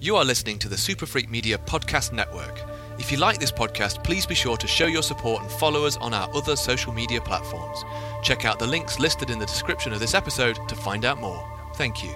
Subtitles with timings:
[0.00, 2.62] You are listening to the Super Freak Media Podcast Network.
[3.00, 5.96] If you like this podcast, please be sure to show your support and follow us
[5.96, 7.84] on our other social media platforms.
[8.22, 11.44] Check out the links listed in the description of this episode to find out more.
[11.74, 12.14] Thank you.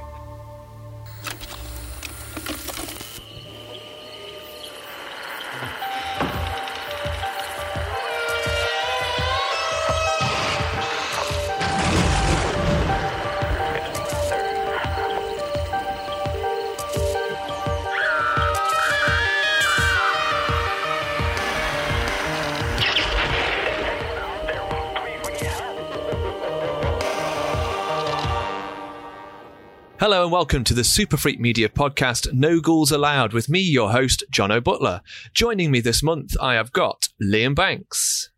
[30.42, 34.60] Welcome to the Super Freak Media podcast, No Ghouls Allowed, with me, your host, Jono
[34.62, 35.00] Butler.
[35.32, 38.32] Joining me this month, I have got Liam Banks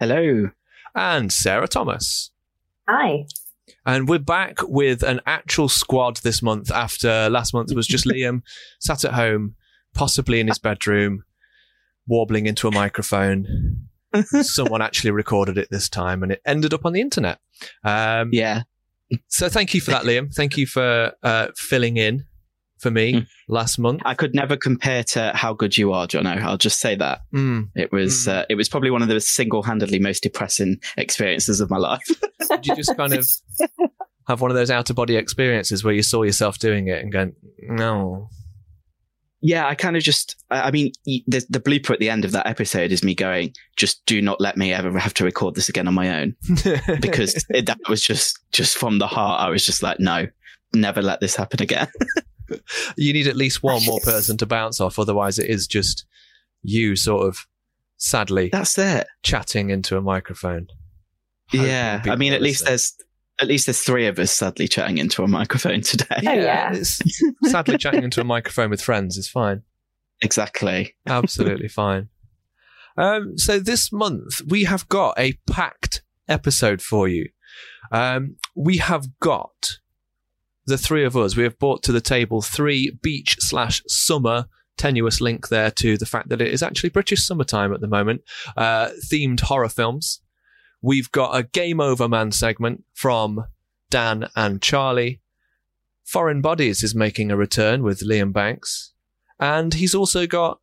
[0.00, 0.50] Hello.
[0.96, 2.32] and Sarah Thomas.
[2.88, 3.26] Hi.
[3.86, 8.42] And we're back with an actual squad this month after last month was just Liam
[8.80, 9.54] sat at home,
[9.94, 11.22] possibly in his bedroom,
[12.08, 13.86] warbling into a microphone.
[14.42, 17.38] Someone actually recorded it this time and it ended up on the internet.
[17.84, 18.62] Um, Yeah.
[19.28, 20.32] So thank you for that, Liam.
[20.34, 22.24] Thank you for uh, filling in
[22.78, 23.26] for me Mm.
[23.48, 24.02] last month.
[24.04, 26.42] I could never compare to how good you are, Jono.
[26.42, 27.20] I'll just say that.
[27.34, 27.70] Mm.
[27.74, 31.70] It was uh, it was probably one of the single handedly most depressing experiences of
[31.70, 32.02] my life.
[32.50, 33.26] Did you just kind of
[34.28, 37.12] have one of those out of body experiences where you saw yourself doing it and
[37.12, 38.28] going, no?
[39.46, 42.48] Yeah, I kind of just I mean the the blooper at the end of that
[42.48, 45.86] episode is me going, just do not let me ever have to record this again
[45.86, 46.34] on my own
[47.00, 49.40] because it, that was just just from the heart.
[49.40, 50.26] I was just like, no,
[50.74, 51.86] never let this happen again.
[52.96, 54.98] you need at least one more person to bounce off.
[54.98, 56.06] Otherwise, it is just
[56.64, 57.46] you sort of
[57.98, 59.06] sadly That's it.
[59.22, 60.66] chatting into a microphone.
[61.52, 62.96] Hoping Yeah, I mean, at least there's
[63.40, 66.22] at least there's three of us sadly chatting into a microphone today.
[66.26, 66.72] Oh, yeah.
[66.72, 67.00] It's,
[67.44, 69.62] sadly, chatting into a microphone with friends is fine.
[70.22, 70.94] Exactly.
[71.06, 72.08] Absolutely fine.
[72.96, 77.28] Um, so this month we have got a packed episode for you.
[77.92, 79.78] Um, we have got
[80.66, 81.36] the three of us.
[81.36, 86.06] We have brought to the table three beach slash summer tenuous link there to the
[86.06, 88.22] fact that it is actually British summertime at the moment.
[88.56, 90.20] Uh, themed horror films.
[90.86, 93.44] We've got a game over man segment from
[93.90, 95.20] Dan and Charlie.
[96.04, 98.92] Foreign Bodies is making a return with Liam Banks.
[99.40, 100.60] And he's also got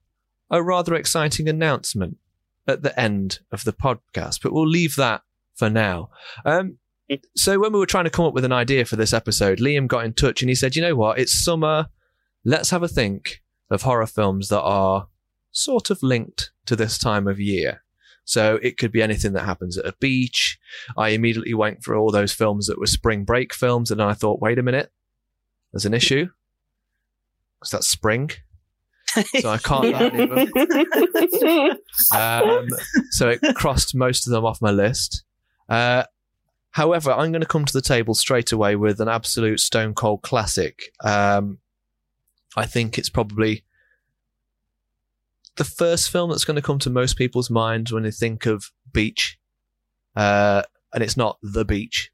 [0.50, 2.20] a rather exciting announcement
[2.66, 5.24] at the end of the podcast, but we'll leave that
[5.56, 6.10] for now.
[6.46, 6.78] Um,
[7.36, 9.90] so when we were trying to come up with an idea for this episode, Liam
[9.90, 11.20] got in touch and he said, "You know what?
[11.20, 11.90] It's summer.
[12.46, 15.10] Let's have a think of horror films that are
[15.52, 17.83] sort of linked to this time of year."
[18.26, 20.58] So it could be anything that happens at a beach.
[20.98, 24.42] I immediately went for all those films that were spring break films, and I thought,
[24.42, 24.92] wait a minute,
[25.72, 26.28] there's an issue.
[27.60, 28.32] Because that's spring.
[29.40, 29.94] So I can't.
[32.14, 32.68] Um,
[33.12, 35.24] so it crossed most of them off my list.
[35.70, 36.04] Uh,
[36.72, 40.24] however, I'm going to come to the table straight away with an absolute stone cold
[40.24, 40.92] classic.
[41.04, 41.60] Um,
[42.56, 43.64] I think it's probably
[45.56, 48.72] the first film that's going to come to most people's minds when they think of
[48.92, 49.38] beach.
[50.16, 52.12] Uh, and it's not The Beach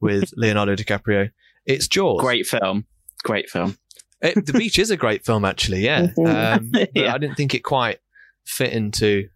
[0.00, 1.30] with Leonardo DiCaprio.
[1.64, 2.20] It's Jaws.
[2.20, 2.86] Great film.
[3.22, 3.76] Great film.
[4.20, 5.84] It, the Beach is a great film, actually.
[5.84, 7.14] Yeah, um, but Yeah.
[7.14, 7.98] I didn't think it quite
[8.44, 9.28] fit into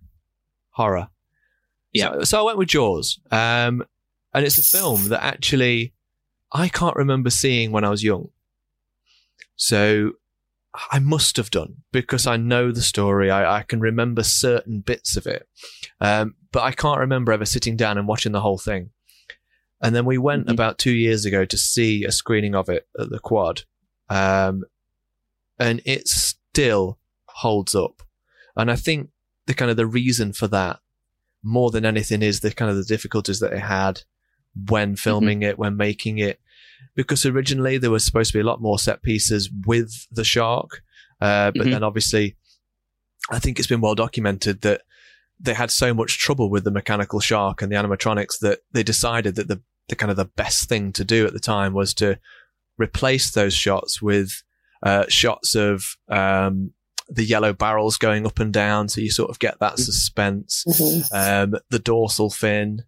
[0.70, 1.08] horror.
[1.92, 2.12] Yeah.
[2.12, 3.84] So, so I went with Jaws, um,
[4.32, 5.92] and it's a film that actually
[6.52, 8.28] I can't remember seeing when I was young.
[9.56, 10.12] So
[10.92, 13.30] I must have done because I know the story.
[13.30, 15.48] I, I can remember certain bits of it,
[16.00, 18.90] um, but I can't remember ever sitting down and watching the whole thing.
[19.82, 20.52] And then we went Mhm.
[20.52, 23.62] about two years ago to see a screening of it at the Quad,
[24.08, 24.64] um,
[25.58, 28.02] and it still holds up.
[28.56, 29.10] And I think
[29.46, 30.80] the kind of the reason for that,
[31.42, 34.02] more than anything, is the kind of the difficulties that it had
[34.68, 36.40] when filming it, when making it,
[36.94, 40.82] because originally there was supposed to be a lot more set pieces with the shark,
[41.20, 41.70] uh, but Mhm.
[41.72, 42.36] then obviously,
[43.30, 44.82] I think it's been well documented that
[45.38, 49.34] they had so much trouble with the mechanical shark and the animatronics that they decided
[49.36, 52.16] that the the kind of the best thing to do at the time was to
[52.78, 54.42] replace those shots with
[54.84, 56.72] uh, shots of um,
[57.08, 60.64] the yellow barrels going up and down, so you sort of get that suspense.
[60.68, 61.12] Mhm.
[61.12, 62.84] Um, the dorsal fin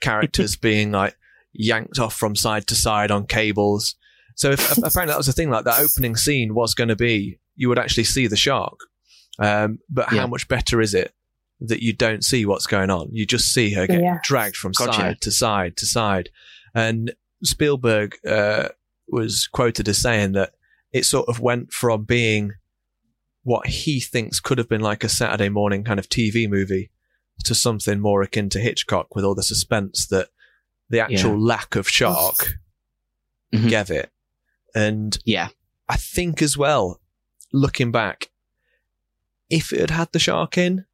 [0.00, 1.16] characters being like
[1.58, 3.96] yanked off from side to side on cables.
[4.36, 5.50] So if, apparently that was the thing.
[5.50, 8.78] Like that opening scene was going to be, you would actually see the shark.
[9.38, 10.20] Um, but Yeah.
[10.20, 11.12] how much better is it
[11.60, 13.08] that you don't see what's going on?
[13.12, 14.18] You just see her get Yeah.
[14.22, 14.92] dragged from Gotcha.
[14.92, 16.30] side to side to side.
[16.74, 17.12] And
[17.42, 18.68] Spielberg uh,
[19.08, 20.52] was quoted as saying that
[20.92, 22.52] it sort of went from being
[23.42, 26.90] what he thinks could have been like a Saturday morning kind of TV movie
[27.44, 30.28] to something more akin to Hitchcock with all the suspense that
[30.90, 31.36] the actual Yeah.
[31.54, 32.58] lack of shark
[33.52, 33.68] Mhm.
[33.68, 34.10] gave it.
[34.74, 35.48] And Yeah.
[35.88, 37.00] I think as well,
[37.52, 38.30] looking back,
[39.50, 40.84] if it had had the shark in,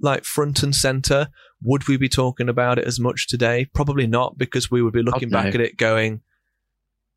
[0.00, 1.28] like front and center,
[1.62, 3.66] would we be talking about it as much today?
[3.74, 6.22] Probably not, because we would be looking back at it going,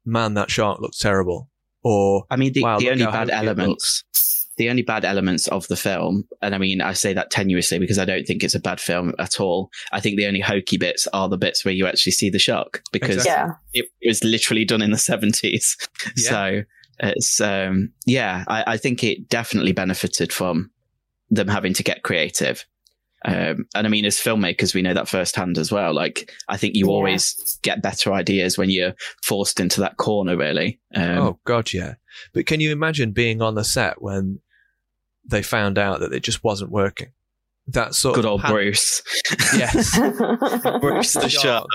[0.06, 1.50] man, that shark looks terrible.
[1.84, 4.04] Or, I mean, the, Wow, the only bad elements,
[4.59, 7.97] the only bad elements of the film, and I mean, I say that tenuously because
[7.97, 9.71] I don't think it's a bad film at all.
[9.91, 12.83] I think the only hokey bits are the bits where you actually see the shark
[12.91, 13.56] because Exactly.
[13.73, 13.81] Yeah.
[14.03, 15.75] it was literally done in the 70s.
[16.17, 16.29] Yeah.
[16.29, 16.61] So
[17.00, 20.69] it's, um, yeah, I, I think it definitely benefited from
[21.29, 22.65] them having to get creative.
[23.25, 25.94] Um, and I mean, as filmmakers, we know that firsthand as well.
[25.94, 26.91] Like, I think you Yeah.
[26.94, 30.79] always get better ideas when you're forced into that corner, really.
[30.95, 31.95] Um, oh, God, yeah.
[32.33, 34.39] But can you imagine being on the set when
[35.30, 37.10] they found out that it just wasn't working?
[37.68, 39.02] That sort good of old pan- Bruce.
[39.56, 39.98] Yes.
[40.81, 41.68] Bruce the Shark.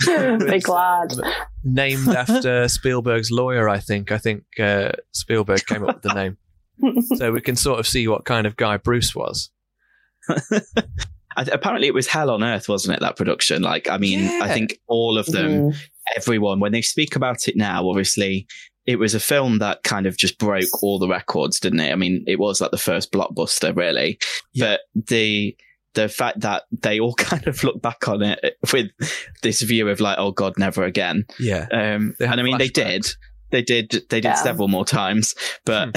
[0.00, 0.38] shark.
[0.40, 1.14] Big lad.
[1.62, 4.10] named after Spielberg's lawyer, I think.
[4.10, 6.38] I think uh, Spielberg came up with the name.
[7.16, 9.50] So we can sort of see what kind of guy Bruce was.
[11.36, 13.00] Apparently, it was hell on earth, wasn't it?
[13.00, 13.60] That production.
[13.62, 15.76] Like, I mean, I think all of them, Mhm.
[16.16, 18.46] everyone, when they speak about it now, obviously,
[18.86, 21.92] it was a film that kind of just broke all the records, didn't it?
[21.92, 24.18] I mean, it was like the first blockbuster, really.
[24.52, 24.76] Yeah.
[24.94, 25.56] But the
[25.94, 28.90] the fact that they all kind of look back on it with
[29.42, 31.24] this view of like, oh God, never again.
[31.38, 31.66] Yeah.
[31.72, 33.06] Um, and I mean, they did.
[33.50, 33.90] They did.
[34.10, 34.34] They did Yeah.
[34.34, 35.34] several more times,
[35.64, 35.92] but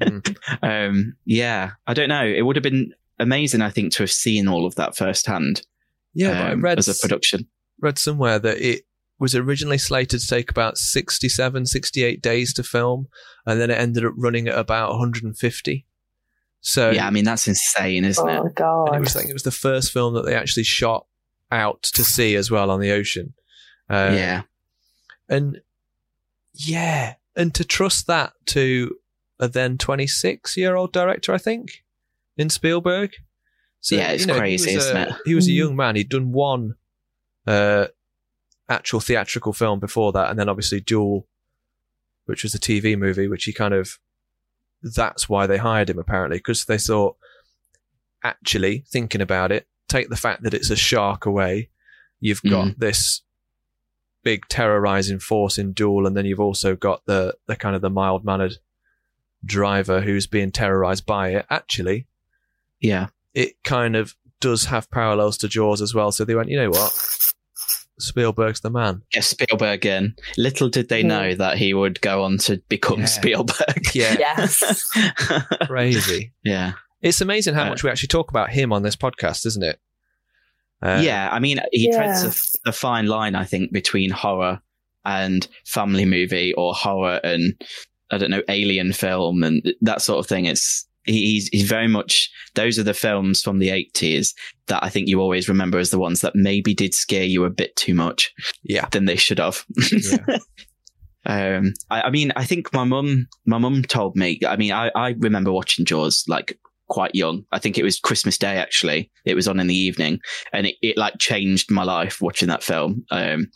[0.00, 0.36] Mm.
[0.62, 2.24] um, yeah, I don't know.
[2.24, 5.62] It would have been amazing, I think, to have seen all of that firsthand
[6.14, 7.46] Yeah, but I um, read, as a production.
[7.80, 8.84] read somewhere that it
[9.24, 13.08] was originally slated to take about 67, 68 days to film,
[13.46, 15.86] and then it ended up running at about 150.
[16.60, 18.50] So yeah, I mean that's insane, isn't Oh and it?
[18.50, 19.00] it god.
[19.00, 21.06] was like it was the first film that they actually shot
[21.50, 23.34] out to sea as well on the ocean.
[23.90, 24.42] Uh, yeah,
[25.28, 25.60] And
[26.54, 28.96] yeah, and to trust that to
[29.40, 31.84] a then 26 year old director, I think,
[32.36, 33.10] in Spielberg.
[33.90, 35.14] Yeah, it's he crazy, was isn't a, it?
[35.26, 35.54] He was a Mm.
[35.56, 35.96] young man.
[35.96, 36.76] He'd done one
[37.46, 37.88] uh,
[38.68, 41.26] actual theatrical film before that, and then obviously Duel,
[42.26, 43.98] which was a TV movie, which he kind of.
[44.82, 47.16] That's why they hired him, apparently, because they thought,
[48.22, 51.70] actually, thinking about it, take the fact that it's a shark away.
[52.20, 52.78] You've got Mm.
[52.78, 53.22] this
[54.22, 57.90] big terrorizing force in Duel, and then you've also got the the kind of the
[57.90, 58.56] mild mannered
[59.44, 61.46] driver who's being terrorized by it.
[61.50, 62.06] Actually,
[62.80, 66.12] yeah, it kind of does have parallels to Jaws as well.
[66.12, 66.92] So they went, you know what,
[67.98, 69.02] Spielberg's the man.
[69.12, 70.14] Get Spielberg in.
[70.36, 71.06] Little did they Mm.
[71.06, 73.04] know that he would go on to become Yeah.
[73.06, 73.86] Spielberg.
[73.94, 74.82] Yeah, Yes.
[75.66, 76.32] crazy.
[76.42, 79.62] yeah, It's amazing how Uh, much we actually talk about him on this podcast, isn't
[79.62, 79.78] it?
[80.82, 81.28] Uh, yeah.
[81.30, 81.96] I mean, he Yeah.
[81.96, 84.60] treads a f- a, fine line, I think, between horror
[85.04, 87.54] and family movie, or horror and
[88.10, 90.44] I don't know, alien film, and that sort of thing.
[90.46, 94.34] It's he- he's he's very much those are the films from the eighties
[94.66, 97.50] that I think you always remember as the ones that maybe did scare you a
[97.50, 99.64] bit too much yeah, than they should have.
[99.92, 100.38] yeah.
[101.26, 104.38] Um, I, I mean, I think my mum, my mum told me.
[104.46, 106.58] I mean, I, I remember watching Jaws like
[106.88, 107.44] quite young.
[107.52, 109.10] I think it was Christmas Day actually.
[109.24, 110.20] It was on in the evening,
[110.52, 113.04] and it, it like changed my life watching that film.
[113.10, 113.46] Um,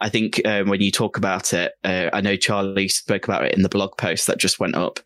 [0.00, 3.54] I think um, when you talk about it, uh, I know Charlie spoke about it
[3.54, 5.00] in the blog post that just went up.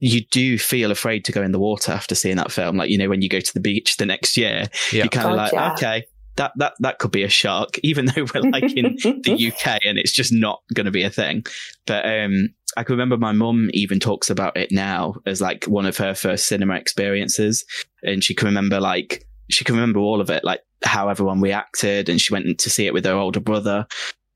[0.00, 2.76] You do feel afraid to go in the water after seeing that film.
[2.76, 5.04] Like, you know, when you go to the beach the next year, Yeah.
[5.04, 5.72] you're kind of like, yeah.
[5.72, 6.04] okay,
[6.36, 9.98] that, that, that could be a shark, even though we're like in the UK and
[9.98, 11.44] it's just not going to be a thing.
[11.86, 15.84] But um, I can remember my mum even talks about it now as like one
[15.86, 17.64] of her first cinema experiences.
[18.04, 22.08] And she can remember like, she can remember all of it, like how everyone reacted.
[22.08, 23.86] And she went to see it with her older brother.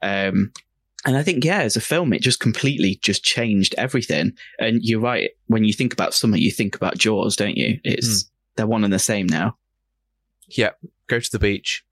[0.01, 0.51] Um,
[1.05, 4.33] and I think, yeah, as a film, it just completely just changed everything.
[4.59, 5.31] And you're right.
[5.47, 7.81] When you think about summer, you think about Jaws, don't you?
[7.83, 9.57] It's, they're one and the same now.
[10.49, 10.71] yeah.
[11.09, 11.85] Go to the beach,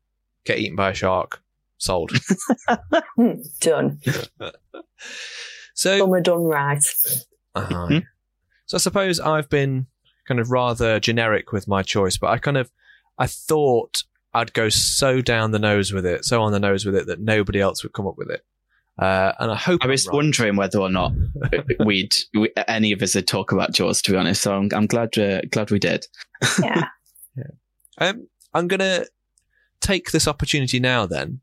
[0.45, 1.43] get eaten by a shark,
[1.79, 2.13] sold.
[3.61, 4.01] done.
[5.75, 6.83] so Summer done right.
[7.55, 7.87] Uh-huh.
[7.89, 7.99] Hmm?
[8.67, 9.87] So I suppose I've been
[10.27, 12.71] kind of rather generic with my choice, but I kind of
[13.19, 16.95] I thought I'd go so down the nose with it, so on the nose with
[16.95, 18.45] it that nobody else would come up with it.
[19.01, 20.15] Uh, and I hope I was right.
[20.15, 21.13] wondering whether or not
[21.85, 24.03] we'd we, any of us would talk about Jaws.
[24.03, 26.07] To be honest, so I'm, I'm glad uh, glad we did.
[26.63, 26.87] Yeah.
[27.99, 29.07] Um, I'm going to
[29.81, 31.41] take this opportunity now, then,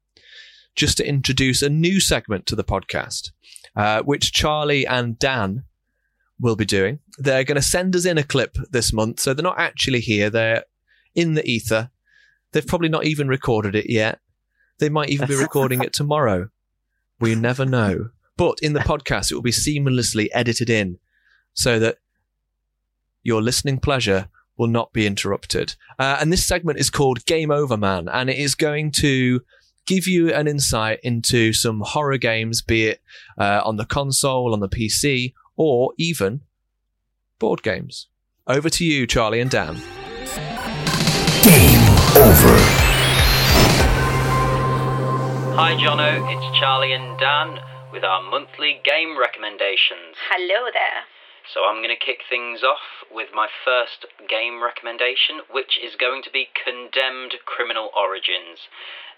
[0.76, 3.32] just to introduce a new segment to the podcast,
[3.76, 5.66] uh, which Charlie and Dan
[6.40, 7.00] will be doing.
[7.18, 10.30] They're going to send us in a clip this month, so they're not actually here.
[10.30, 10.64] They're
[11.16, 11.92] in the ether.
[12.52, 14.20] They've probably not even recorded it yet.
[14.80, 16.50] They might even be recording it tomorrow.
[17.20, 18.10] We never know.
[18.36, 21.00] But in the podcast, it will be seamlessly edited in
[21.54, 21.98] so that
[23.24, 25.76] your listening pleasure will not be interrupted.
[26.00, 29.42] Uh, and this segment is called Game Over Man, and it is going to
[29.86, 33.02] give you an insight into some horror games, be it
[33.38, 36.42] uh, on the console, on the PC, or even
[37.40, 38.08] board games.
[38.46, 39.76] Over to you, Charlie and Dan.
[41.44, 42.67] Game over.
[45.58, 46.22] Hi, Jono.
[46.30, 47.58] It's Charlie and Dan
[47.90, 50.14] with our monthly game recommendations.
[50.30, 51.10] Hello there.
[51.50, 56.22] So I'm going to kick things off with my first game recommendation, which is going
[56.22, 58.70] to be Condemned Criminal Origins.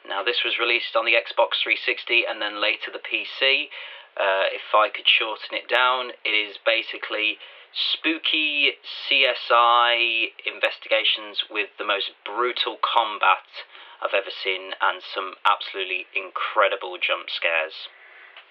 [0.07, 3.67] Now, this was released on the Xbox 360 and then later the PC.
[4.15, 7.35] Uh, if I could shorten it down, it is basically
[7.75, 8.79] spooky
[9.11, 13.43] CSI investigations with the most brutal combat
[14.01, 17.87] I've ever seen and some absolutely incredible jump scares.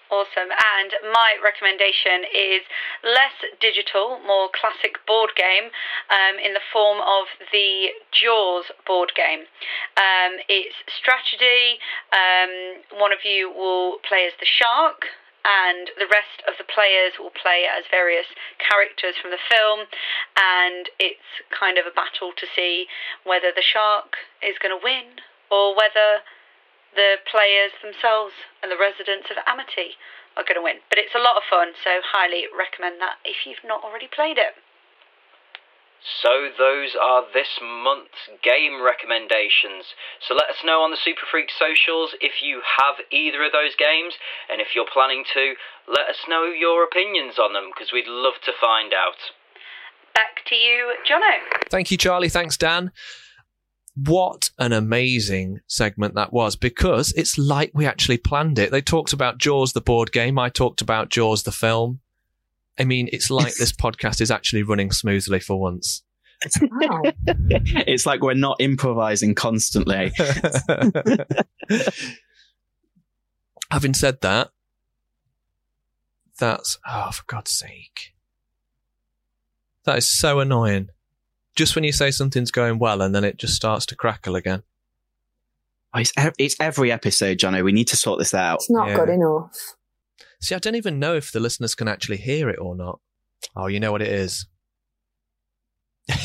[0.09, 0.49] Awesome.
[0.49, 2.65] And my recommendation is
[3.05, 5.69] less digital, more classic board game
[6.09, 9.45] um, in the form of the Jaws board game.
[10.01, 11.77] Um, it's strategy.
[12.09, 15.05] Um, one of you will play as the shark.
[15.45, 18.27] And the rest of the players will play as various
[18.59, 19.87] characters from the film,
[20.35, 22.91] and it's kind of a battle to see
[23.23, 26.25] whether the shark is going to win or whether
[26.95, 29.97] the players themselves and the residents of Amity
[30.37, 30.81] are going to win.
[30.89, 34.37] But it's a lot of fun, so highly recommend that if you've not already played
[34.37, 34.57] it.
[35.99, 39.93] So those are this month's game recommendations.
[40.23, 43.75] So let us know on the Super Freak socials if you have either of those
[43.75, 44.15] games,
[44.49, 45.53] and if you're planning to,
[45.87, 49.19] let us know your opinions on them because we'd love to find out.
[50.15, 51.35] Back to you, Jono.
[51.69, 52.29] Thank you, Charlie.
[52.29, 52.91] Thanks, Dan.
[54.05, 58.71] What an amazing segment that was because it's like we actually planned it.
[58.71, 60.37] They talked about Jaws, the board game.
[60.37, 61.99] I talked about Jaws, the film.
[62.79, 66.03] I mean, it's like this podcast is actually running smoothly for once.
[66.61, 67.01] Wow.
[67.27, 70.11] it's like we're not improvising constantly.
[73.71, 74.51] Having said that,
[76.39, 78.13] that's, oh, for God's sake.
[79.83, 80.89] That is so annoying.
[81.59, 84.63] Just when you say something's going well and then it just starts to crackle again.
[85.93, 87.65] Oh, it's, ev- it's every episode, Jono.
[87.65, 88.59] We need to sort this out.
[88.59, 88.95] It's not Yeah.
[88.95, 89.51] good enough.
[90.39, 93.01] See, I don't even know if the listeners can actually hear it or not.
[93.57, 94.45] Oh, you know what it is.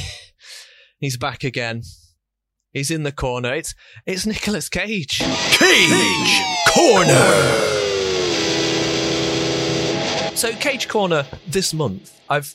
[1.00, 1.82] He's back again.
[2.72, 3.52] He's in the corner.
[3.54, 3.74] It's
[4.06, 5.18] it's Nicolas Cage.
[5.18, 7.32] Cage Corner.
[10.36, 12.54] So Cage Corner this month, I've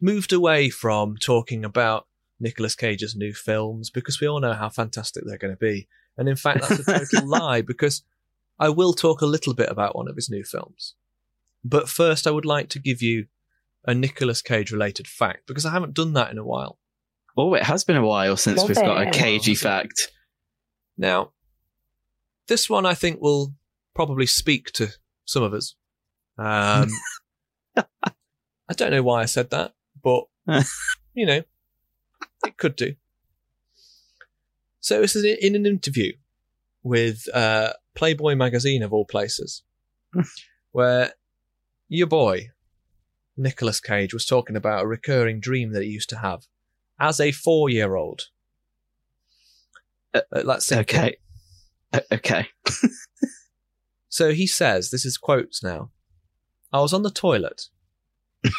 [0.00, 2.06] moved away from talking about
[2.38, 5.88] Nicolas Cage's new films because we all know how fantastic they're going to be.
[6.16, 8.02] And in fact, that's a total lie because
[8.58, 10.94] I will talk a little bit about one of his new films.
[11.64, 13.26] But first, I would like to give you
[13.86, 16.78] a Nicolas Cage related fact because I haven't done that in a while.
[17.36, 20.10] Oh, it has been a while since Love we've got a cagey fact.
[20.98, 21.32] Now,
[22.48, 23.54] this one I think will
[23.94, 24.88] probably speak to
[25.24, 25.74] some of us.
[26.36, 26.90] Um,
[27.76, 30.24] I don't know why I said that, but
[31.14, 31.42] you know,
[32.46, 32.94] it could do.
[34.80, 36.12] So this is in an interview
[36.82, 39.62] with uh, Playboy magazine of all places,
[40.72, 41.12] where
[41.88, 42.48] your boy
[43.36, 46.46] Nicolas Cage was talking about a recurring dream that he used to have
[46.98, 48.22] as a four-year-old.
[50.14, 50.76] Uh, Uh, let's see.
[50.76, 51.16] Okay.
[51.92, 52.46] O- okay.
[54.12, 55.90] So he says, this is quotes now.
[56.72, 57.68] I was on the toilet.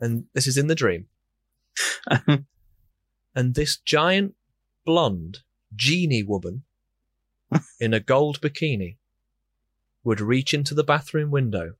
[0.00, 1.06] and this is in the dream.
[3.34, 4.34] And this giant
[4.84, 5.38] blonde
[5.74, 6.64] genie woman
[7.78, 8.96] in a gold bikini
[10.02, 11.74] would reach into the bathroom window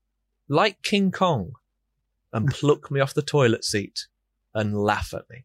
[0.49, 1.53] like King Kong
[2.33, 4.07] and pluck me off the toilet seat
[4.55, 5.45] and laugh at me.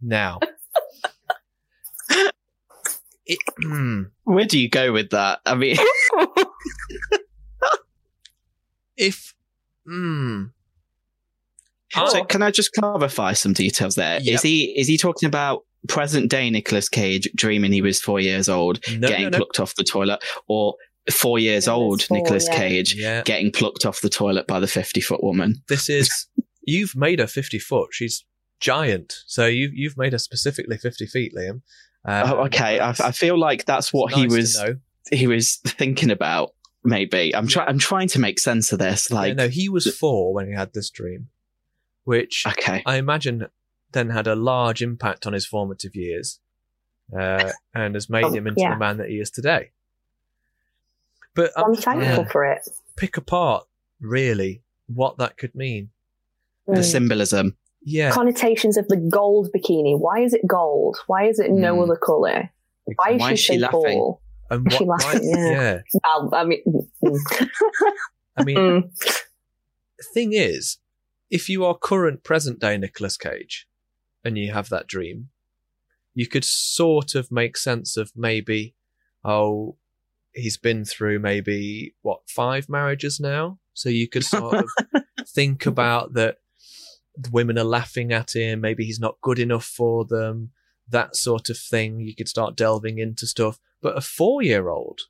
[0.00, 0.38] now,
[3.26, 4.04] it, hmm.
[4.24, 5.40] Where do you go with that?
[5.44, 5.76] I mean,
[8.96, 9.34] if
[9.88, 10.50] mm,
[12.06, 14.18] so can I just clarify some details there?
[14.18, 14.40] Is Yep.
[14.42, 18.78] he is he talking about present day Nicolas Cage dreaming he was four years old,
[18.96, 19.38] no, getting no, no.
[19.38, 20.74] plucked off the toilet, or
[21.10, 22.56] four years Yeah, old there's four, Nicolas yeah.
[22.56, 25.62] Cage yeah getting plucked off the toilet by the fifty foot woman?
[25.68, 26.28] this is
[26.64, 28.24] you've made her 50 foot she's
[28.60, 31.60] giant so you, you've made her specifically 50 feet liam
[32.04, 32.80] um, oh, okay.
[32.80, 34.64] I, I feel like that's what it's he was
[35.10, 36.50] he was thinking about.
[36.84, 37.34] Maybe.
[37.34, 37.68] I'm trying.
[37.68, 39.08] I'm trying to make sense of this.
[39.10, 41.28] Yeah, Like, no, he was four when he had this dream,
[42.04, 43.46] which okay, I imagine
[43.92, 46.40] then had a large impact on his formative years,
[47.16, 48.74] uh, and has made Oh, him into yeah.
[48.74, 49.70] the man that he is today.
[51.34, 52.68] But I'm I'm thankful yeah, for it.
[52.96, 53.66] pick apart
[54.00, 55.90] really what that could mean.
[56.66, 56.84] the Mm.
[56.84, 57.56] symbolism.
[57.84, 59.98] Yeah, Connotations of the gold bikini.
[59.98, 60.98] Why is it gold?
[61.08, 61.82] Why is it no Mm.
[61.82, 62.50] other colour?
[62.84, 63.98] Why is Why she is she so laughing?
[63.98, 64.20] tall?
[64.52, 65.80] And what, laughing, why- yeah.
[66.04, 66.62] Well, I mean,
[67.02, 67.46] mm,
[68.36, 69.22] I mean, mm.
[70.14, 70.78] thing is,
[71.30, 73.66] if you are current present day Nicolas Cage
[74.24, 75.30] and you have that dream,
[76.14, 78.74] you could sort of make sense of maybe,
[79.24, 79.76] oh,
[80.34, 84.68] he's been through maybe what five marriages now, so you could sort of
[85.26, 86.38] think about that
[87.16, 90.50] the women are laughing at him, maybe he's not good enough for them,
[90.88, 92.00] that sort of thing.
[92.00, 93.58] You could start delving into stuff.
[93.82, 95.00] But a four year old,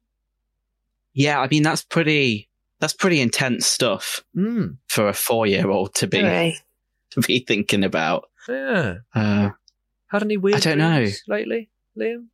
[1.13, 2.49] Yeah, I mean that's pretty.
[2.81, 6.55] That's pretty intense stuff mm, for a four-year-old to be Right.
[7.11, 8.29] to be thinking about.
[8.49, 8.97] yeah.
[9.15, 9.51] Uh,
[10.09, 10.97] Had any weird I don't know.
[10.97, 12.27] dreams lately, Liam?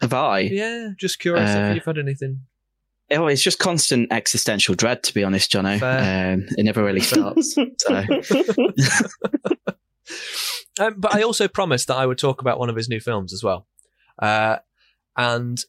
[0.00, 0.38] have I?
[0.40, 2.42] Yeah, just curious Uh, if you've had anything.
[3.10, 5.82] Oh, it's just constant existential dread, to be honest, Jono.
[5.82, 7.56] Um, it never really stops.
[10.80, 13.32] Um, but I also promised that I would talk about one of his new films
[13.34, 13.66] as well.
[14.18, 14.56] Uh,
[15.16, 15.64] and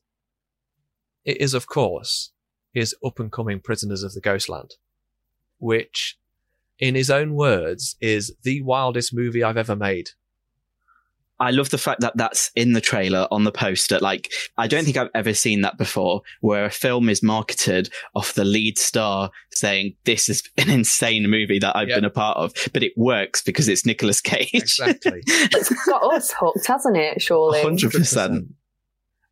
[1.26, 2.32] it is, of course,
[2.74, 4.76] his up and coming Prisoners of the Ghostland,
[5.60, 6.18] which,
[6.80, 10.10] in his own words, is the wildest movie I've ever made.
[11.40, 14.00] I love the fact that that's in the trailer on the poster.
[14.00, 18.34] Like, I don't think I've ever seen that before, where a film is marketed off
[18.34, 21.96] the lead star saying, "This is an insane movie that I've Yeah.
[21.96, 24.52] been a part of," but it works because it's Nicolas Cage.
[24.54, 25.22] Exactly.
[25.28, 27.22] it's got us hooked, hasn't it?
[27.22, 27.60] Surely.
[27.62, 28.46] 100%.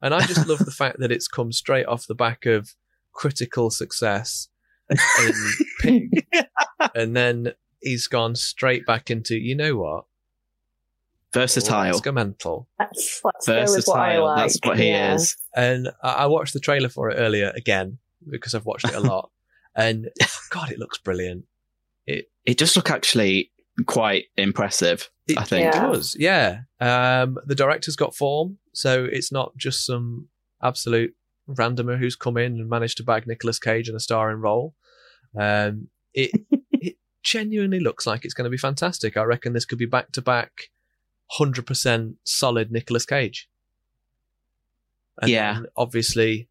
[0.01, 2.74] And I just love the fact that it's come straight off the back of
[3.13, 4.48] critical success
[4.89, 4.98] in
[5.81, 6.25] Pig.
[6.96, 10.05] and then he's gone straight back into, you know what?
[11.33, 11.85] Versatile.
[11.85, 12.68] Let's go mental.
[12.79, 14.25] Let's, let's go with what I Versatile.
[14.25, 14.37] like.
[14.37, 15.14] That's what he yeah.
[15.14, 15.37] is.
[15.55, 19.00] And I I watched the trailer for it earlier again because I've watched it a
[19.00, 19.31] lot.
[19.75, 20.09] and
[20.50, 21.46] God, it looks brilliant.
[22.05, 23.51] It It does look actually
[23.85, 25.09] quite impressive.
[25.27, 25.67] it I think.
[25.67, 26.61] it does, yeah.
[26.79, 30.27] Um, the director's got form, so it's not just some
[30.63, 31.15] absolute
[31.50, 34.74] randomer who's come in and managed to bag Nicolas Cage in a starring role.
[35.37, 36.31] Um, it
[36.72, 39.15] it genuinely looks like it's going to be fantastic.
[39.17, 40.70] I reckon this could be back to back,
[41.31, 43.48] hundred percent solid Nicolas Cage.
[45.22, 45.61] And Yeah.
[45.77, 46.48] obviously,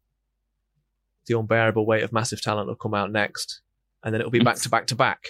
[1.27, 3.61] the unbearable weight of massive talent will come out next,
[4.03, 5.25] and then it'll be back to back to back.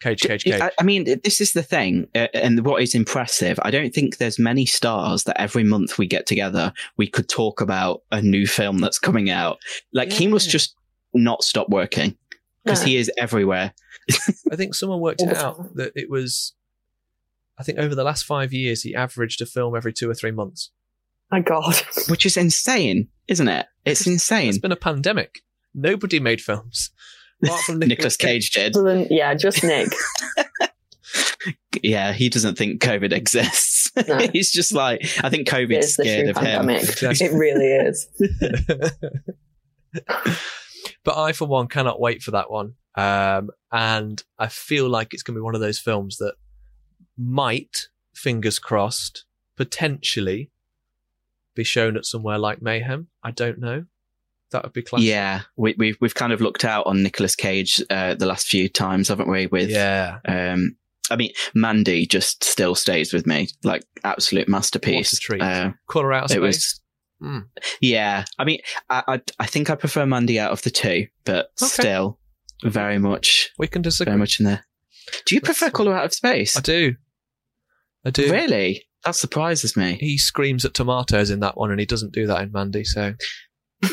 [0.00, 0.60] Cage, Cage, Cage.
[0.60, 3.58] I, I mean, this is the thing, uh, and what is impressive.
[3.62, 7.60] I don't think there's many stars that every month we get together, we could talk
[7.60, 9.58] about a new film that's coming out.
[9.92, 10.74] Like he must just
[11.12, 12.16] not stop working
[12.64, 12.86] because No.
[12.86, 13.74] he is everywhere.
[14.50, 16.54] I think someone worked it out that it was.
[17.58, 20.30] I think over the last five years, he averaged a film every two or three
[20.30, 20.70] months.
[21.30, 21.74] My God.
[22.08, 23.66] which is insane, isn't it?
[23.84, 24.48] It's insane.
[24.48, 25.40] It's been a pandemic.
[25.74, 26.90] Nobody made films
[27.42, 28.74] apart from Nicolas Cage did.
[28.74, 29.88] Than- yeah, just Nick.
[31.82, 33.90] Yeah, he doesn't think COVID exists.
[34.06, 34.18] No.
[34.32, 36.66] He's just like, I think It COVID's is the scared true of him.
[36.66, 36.82] pandemic.
[36.82, 37.26] Exactly.
[37.26, 38.06] It really is.
[41.04, 42.74] but I, for one, cannot wait for that one.
[42.94, 46.34] Um, and I feel like it's going to be one of those films that
[47.18, 49.24] might, fingers crossed,
[49.56, 50.50] potentially
[51.54, 53.08] be shown at somewhere like Mayhem.
[53.24, 53.86] I don't know.
[54.52, 55.06] That would be classic.
[55.08, 58.68] Yeah, we, we've we've kind of looked out on Nicolas Cage uh, the last few
[58.68, 59.46] times, haven't we?
[59.46, 60.18] With Yeah.
[60.26, 60.76] um,
[61.10, 65.18] I mean, Mandy just still stays with me, like absolute masterpiece.
[65.18, 65.42] Treat.
[65.42, 66.42] Uh, Colour out of it space.
[66.42, 66.76] was,
[67.22, 67.44] Mm.
[67.82, 68.24] yeah.
[68.38, 71.66] I mean, I, I I think I prefer Mandy out of the two, but Okay.
[71.82, 72.18] still
[72.64, 74.12] very much We can disagree.
[74.12, 74.64] very much in there.
[75.26, 75.70] Do you That's prefer.
[75.70, 76.56] Color Out of Space?
[76.56, 76.94] I do.
[78.06, 78.30] I do.
[78.32, 78.86] Really?
[79.04, 79.96] That surprises me.
[80.00, 82.84] He screams at tomatoes in that one, and he doesn't do that in Mandy.
[82.84, 83.14] So,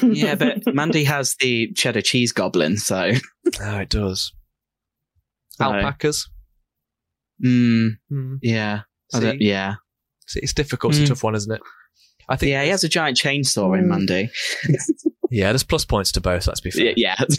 [0.04, 3.12] yeah, but Mandy has the cheddar cheese goblin, so
[3.62, 4.34] oh, it does.
[5.60, 6.30] Alpacas.
[7.44, 8.36] mm, Hmm.
[8.42, 8.82] yeah,
[9.14, 9.38] See?
[9.40, 9.76] yeah,
[10.28, 10.94] See, it's difficult.
[10.94, 11.08] It's a Mm.
[11.10, 11.62] tough one, isn't it?
[12.30, 12.50] I think.
[12.52, 12.64] yeah.
[12.64, 13.88] He has a giant chainsaw in Mm.
[13.88, 14.30] Mandy.
[15.32, 16.46] yeah, there's plus points to both.
[16.48, 16.94] Let's be fair.
[16.96, 17.26] Yeah, yeah.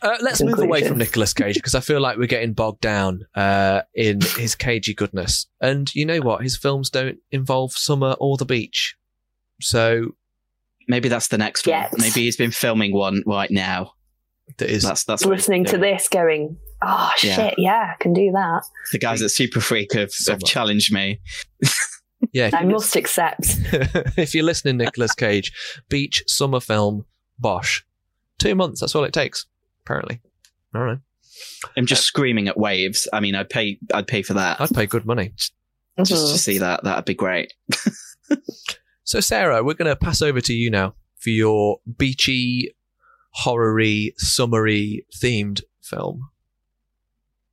[0.00, 3.26] Uh, let's move away from Nicolas Cage because I feel like we're getting bogged down
[3.34, 5.48] uh, in his cagey goodness.
[5.60, 6.42] And you know what?
[6.42, 8.94] His films don't involve summer or the beach.
[9.60, 10.12] So
[10.88, 11.92] Maybe that's the next Yes.
[11.92, 12.00] one.
[12.00, 13.92] Maybe he's been filming one right now.
[14.58, 17.34] that is That's that's Listening to this, going, oh Yeah.
[17.36, 18.62] shit, yeah, I can do that.
[18.92, 20.34] The guys at Super Freak have, Summer.
[20.34, 21.20] have challenged me.
[22.32, 22.50] yeah.
[22.52, 23.44] I must accept.
[24.18, 25.52] if you're listening, Nicolas Cage,
[25.88, 27.06] beach summer film,
[27.38, 27.82] Bosch.
[28.38, 28.80] Two months.
[28.80, 29.46] That's all it takes.
[29.84, 30.20] Apparently.
[30.74, 30.98] I don't know.
[31.76, 33.08] I'm just screaming at waves.
[33.12, 33.78] I mean, I'd pay.
[33.94, 34.60] I'd pay for that.
[34.60, 35.32] I'd pay good money.
[35.36, 35.52] just
[35.98, 36.32] Mhm.
[36.32, 36.82] to see that.
[36.84, 37.52] That'd be great.
[39.04, 42.74] So, Sarah, we're going to pass over to you now for your beachy,
[43.30, 46.28] horror-y, summery themed film.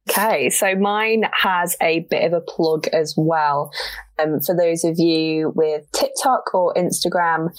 [0.09, 3.71] Okay, so mine has a bit of a plug as well.
[4.17, 7.49] Um, for those of you with TikTok or Instagram,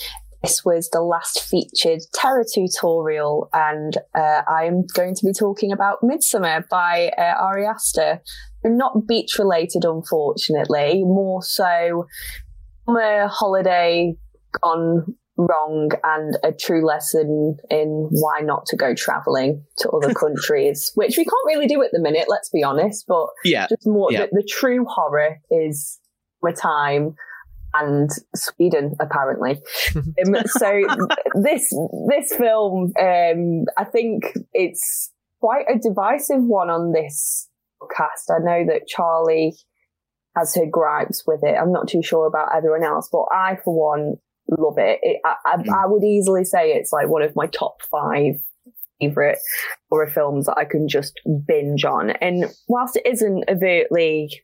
[0.42, 6.02] this was the last featured Terror tutorial, and uh, I'm going to be talking about
[6.02, 8.20] Midsommar by uh, Ari Aster.
[8.64, 12.06] Not beach related, unfortunately, more so
[12.90, 14.14] summer holiday
[14.62, 20.92] gone wrong and a true lesson in why not to go traveling to other countries,
[20.94, 23.66] which we can't really do at the minute, let's be honest, but Yeah.
[23.68, 24.26] just more Yeah.
[24.26, 25.98] the, the true horror is
[26.42, 27.14] my time
[27.74, 29.62] and Sweden apparently.
[29.96, 30.82] um, so
[31.42, 31.72] this
[32.08, 37.48] this film, um, I think it's quite a divisive one on this
[37.96, 38.30] cast.
[38.30, 39.56] I know that Charlie
[40.36, 41.56] has her gripes with it.
[41.60, 44.14] I'm not too sure about everyone else, but I, for one,
[44.48, 44.98] love it.
[45.02, 45.68] it I, I, Mm.
[45.68, 48.34] I would easily say it's like one of my top five
[49.00, 49.38] favorite
[49.90, 52.10] horror films that I can just binge on.
[52.10, 54.42] And whilst it isn't overtly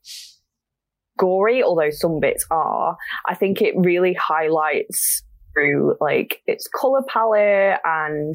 [1.19, 2.97] gory, although some bits are,
[3.27, 5.23] I think it really highlights
[5.55, 8.35] through like its color palette and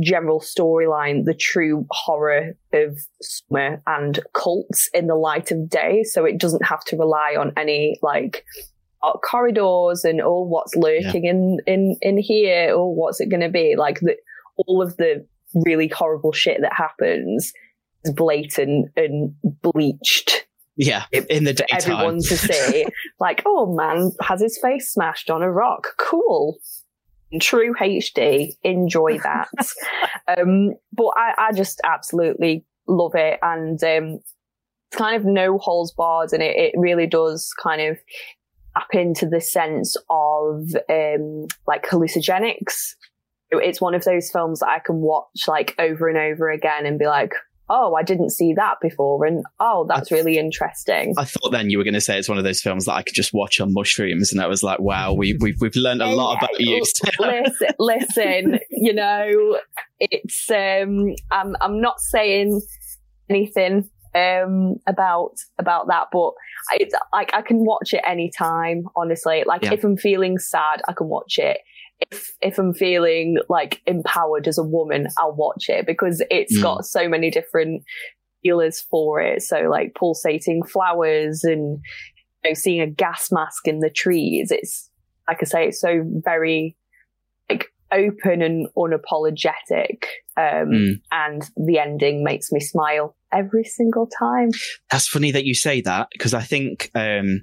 [0.00, 6.24] general storyline the true horror of summer and cults in the light of day so
[6.24, 8.44] it doesn't have to rely on any like
[9.28, 13.74] corridors and oh what's lurking in in in here or what's it going to be
[13.76, 14.16] like the,
[14.56, 15.26] all of the
[15.66, 17.52] really horrible shit that happens
[18.04, 21.04] is blatant and bleached Yeah.
[21.12, 21.78] In the daytime.
[21.78, 22.86] everyone to see.
[23.20, 25.88] like, oh man, has his face smashed on a rock.
[25.98, 26.58] Cool.
[27.32, 28.52] In True HD.
[28.62, 29.48] Enjoy that.
[30.28, 33.38] um, but I, I just absolutely love it.
[33.42, 34.20] And um,
[34.90, 37.98] it's kind of no holes barred and it, it really does kind of
[38.76, 42.94] tap into the sense of um, like hallucinogenics.
[43.50, 46.98] It's one of those films that I can watch like over and over again and
[46.98, 47.32] be like,
[47.74, 49.24] oh, I didn't see that before.
[49.24, 51.14] And oh, that's really interesting.
[51.16, 53.02] I thought then you were going to say it's one of those films that I
[53.02, 56.06] could just watch on mushrooms, and I was like, "Wow, we, we've we've learned a
[56.14, 56.82] lot about you."
[57.18, 59.58] Listen, listen, you know,
[59.98, 62.60] it's um I'm I'm not saying
[63.30, 66.32] anything um about about that, but
[66.74, 69.44] it's like I can watch it anytime, honestly.
[69.46, 69.72] Like Yeah.
[69.72, 71.58] if I'm feeling sad, I can watch it.
[72.10, 76.62] If if I'm feeling like empowered as a woman, I'll watch it because it's Mm.
[76.62, 77.82] got so many different
[78.42, 79.42] feelers for it.
[79.42, 81.78] So like pulsating flowers and
[82.44, 84.50] you know, seeing a gas mask in the trees.
[84.50, 84.90] It's
[85.28, 86.76] like I say, it's so very
[87.48, 90.04] like open and unapologetic.
[90.36, 90.92] Um, Mm.
[91.12, 94.48] and the ending makes me smile every single time.
[94.90, 97.42] That's funny that you say that because I think um,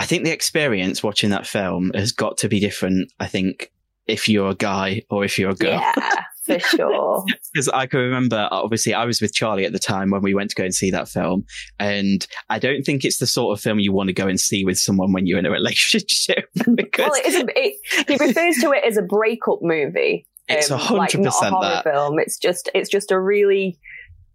[0.00, 3.12] I think the experience watching that film has got to be different.
[3.20, 3.70] I think
[4.06, 7.22] if you're a guy or if you're a girl, Yeah, for sure.
[7.52, 10.48] because I can remember obviously I was with Charlie at the time when we went
[10.50, 11.44] to go and see that film,
[11.78, 14.64] and I don't think it's the sort of film you want to go and see
[14.64, 18.56] with someone when you're in a relationship because well, it is a, it, he refers
[18.62, 20.26] to it as a breakup movie.
[20.48, 21.84] It's a like hundred not a percent horror that.
[21.84, 22.18] film.
[22.18, 23.78] It's just it's just a really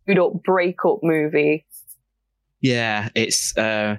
[0.08, 1.66] good up breakup movie.
[2.62, 3.98] Yeah, it's uh,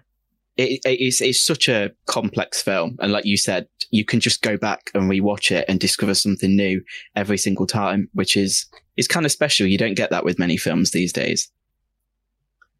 [0.56, 4.56] it, it's it's such a complex film, and like you said, you can just go
[4.56, 6.82] back and rewatch it and discover something new
[7.14, 8.66] every single time, which is
[8.96, 9.66] is kind of special.
[9.66, 11.50] You don't get that with many films these days.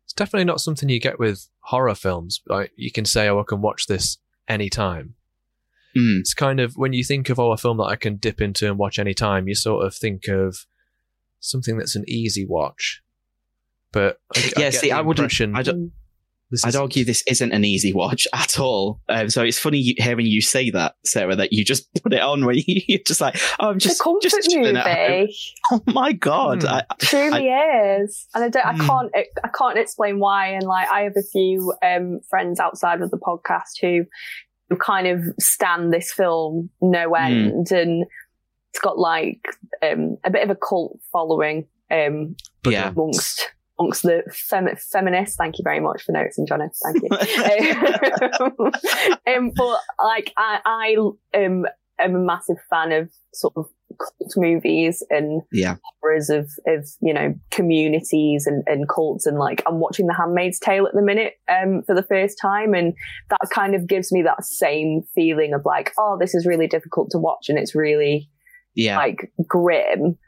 [0.04, 2.40] It's definitely not something you get with horror films.
[2.46, 5.14] Like you can say, "Oh, I can watch this anytime."
[5.96, 6.20] Mm.
[6.20, 8.66] It's kind of when you think of oh, a film that I can dip into
[8.66, 10.66] and watch anytime, you sort of think of
[11.40, 13.02] something that's an easy watch.
[13.92, 15.92] But I, Yeah, get see, the I wouldn't- I don't-
[16.50, 19.00] this I'd is- argue this isn't an easy watch at all.
[19.08, 22.44] Um, so it's funny hearing you say that, Sarah, that you just put it on
[22.44, 25.10] when you, you're just like, oh, I'm just a comfort just chilling at home.
[25.20, 25.36] movie.
[25.72, 26.62] Oh my god!
[26.62, 26.68] Hmm.
[26.68, 28.86] I, truly is and i don't i Hmm.
[28.86, 29.10] can't
[29.44, 33.18] i can't explain why and like i have a few um friends outside of the
[33.18, 34.04] podcast who
[34.70, 37.14] who kind of stand this film no Hmm.
[37.16, 38.04] end and
[38.72, 39.40] it's got like
[39.82, 42.86] um a bit of a cult following um yeah.
[42.88, 45.36] um, amongst amongst the fem- feminists.
[45.36, 48.70] Thank you very much for noticing Johnny thank you.
[49.36, 51.66] Um, but like I, I um,
[51.98, 53.66] am a massive fan of sort of
[53.98, 59.62] cult movies and yeah, horrors of of you know communities and, and cults and like
[59.66, 62.94] I'm watching The Handmaid's Tale at the minute um for the first time and
[63.30, 67.10] that kind of gives me that same feeling of like oh this is really difficult
[67.12, 68.28] to watch and it's really
[68.74, 68.96] Yeah.
[68.98, 70.18] like grim,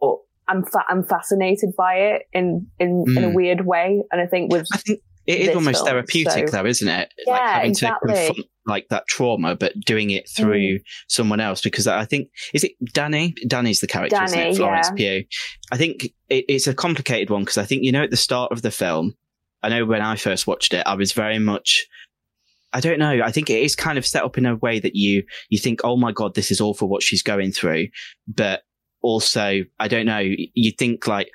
[0.00, 0.16] but
[0.48, 3.34] I'm fa- I'm fascinated by it in in in a Mm.
[3.34, 6.66] weird way, and I think with I think it is almost film, therapeutic, so- though,
[6.68, 7.12] isn't it?
[7.26, 8.14] Yeah, like having exactly.
[8.14, 11.60] to confront like that trauma, but doing it through someone else.
[11.60, 13.34] Because I think is it Danny?
[13.46, 14.56] Danny's the character, isn't it?
[14.56, 15.18] Florence yeah.
[15.20, 15.24] Pugh.
[15.72, 18.52] I think it, it's a complicated one because I think you know at the start
[18.52, 19.14] of the film,
[19.62, 21.86] I know when I first watched it, I was very much.
[22.72, 23.20] I don't know.
[23.24, 25.80] I think it is kind of set up in a way that you you think,
[25.82, 27.88] oh my god, this is awful what she's going through,
[28.28, 28.62] but
[29.06, 30.22] also I don't know.
[30.22, 31.30] You think like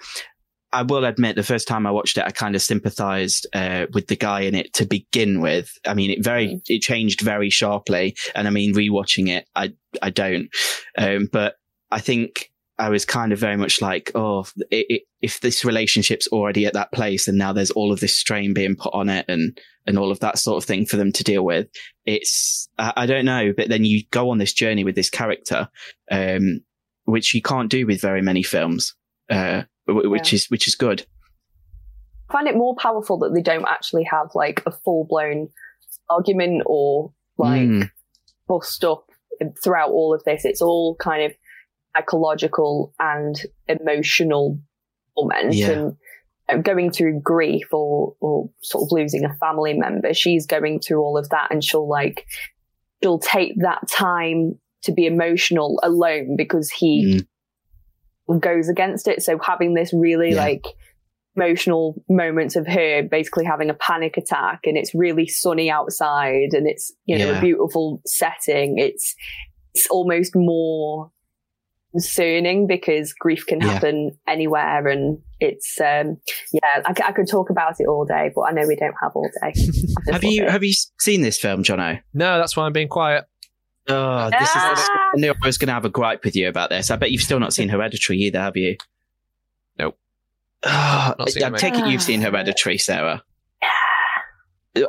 [0.74, 4.08] I will admit, the first time I watched it, I kind of sympathized uh, with
[4.08, 5.78] the guy in it to begin with.
[5.86, 10.10] I mean, it very it changed very sharply, and I mean, rewatching it, I I
[10.10, 10.50] don't.
[10.98, 11.56] Um, but
[11.92, 16.28] I think I was kind of very much like, oh, it, it, if this relationship's
[16.30, 19.26] already at that place, and now there's all of this strain being put on it,
[19.28, 21.68] and and all of that sort of thing for them to deal with,
[22.06, 23.54] it's I, I don't know.
[23.56, 25.68] But then you go on this journey with this character,
[26.10, 26.62] um,
[27.12, 28.96] which you can't do with very many films.
[29.30, 30.38] Uh, wh- which Yeah.
[30.38, 31.06] is which is good.
[32.30, 35.50] I find it more powerful that they don't actually have like a full blown
[36.10, 37.90] argument or like Mm.
[38.48, 39.06] bust up
[39.64, 40.46] throughout all of this.
[40.46, 41.34] It's all kind of
[41.96, 43.36] psychological and
[43.68, 44.60] emotional
[45.18, 45.70] moment Yeah.
[45.72, 45.98] and
[46.50, 50.14] uh, going through grief or, or sort of losing a family member.
[50.14, 52.26] She's going through all of that and she'll like,
[53.04, 57.22] she'll take that time to be emotional alone because he
[58.40, 59.22] goes against it.
[59.22, 60.44] So having this really Yeah.
[60.44, 60.64] like
[61.36, 66.68] emotional moments of her basically having a panic attack and it's really sunny outside and
[66.68, 67.38] it's you know Yeah.
[67.38, 69.16] a beautiful setting it's
[69.74, 71.10] it's almost more
[71.94, 73.68] concerning because grief can Yeah.
[73.74, 76.18] happen anywhere and it's um
[76.52, 79.30] yeah I could talk about it all day but i know we don't have all
[79.42, 79.54] day
[80.12, 80.52] Have you it.
[80.52, 82.02] have you seen this film, Jono?
[82.14, 83.24] No, that's why I'm being quiet.
[83.88, 84.56] Oh, this is.
[84.56, 85.10] Ah!
[85.16, 86.92] I knew I was going to have a gripe with you about this.
[86.92, 88.78] I bet you've still not seen Hereditary either, have you?
[89.78, 89.98] Nope.
[90.64, 90.70] Oh,
[91.20, 91.60] I it, mate.
[91.60, 93.24] take it you've seen Hereditary, Sarah.
[94.76, 94.86] Uh,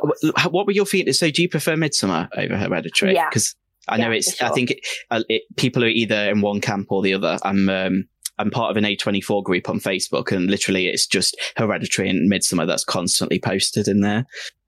[0.49, 1.19] What were your feelings?
[1.19, 3.15] So, do you prefer Midsommar over Hereditary?
[3.15, 3.29] Yeah.
[3.29, 3.55] Because
[3.87, 4.35] I know Yeah, it's.
[4.35, 4.79] for I think it,
[5.11, 7.37] uh, it, people are either in one camp or the other.
[7.43, 7.69] I'm.
[7.69, 8.07] Um,
[8.39, 12.65] I'm part of an A24 group on Facebook, and literally, it's just Hereditary and Midsommar
[12.65, 14.25] that's constantly posted in there.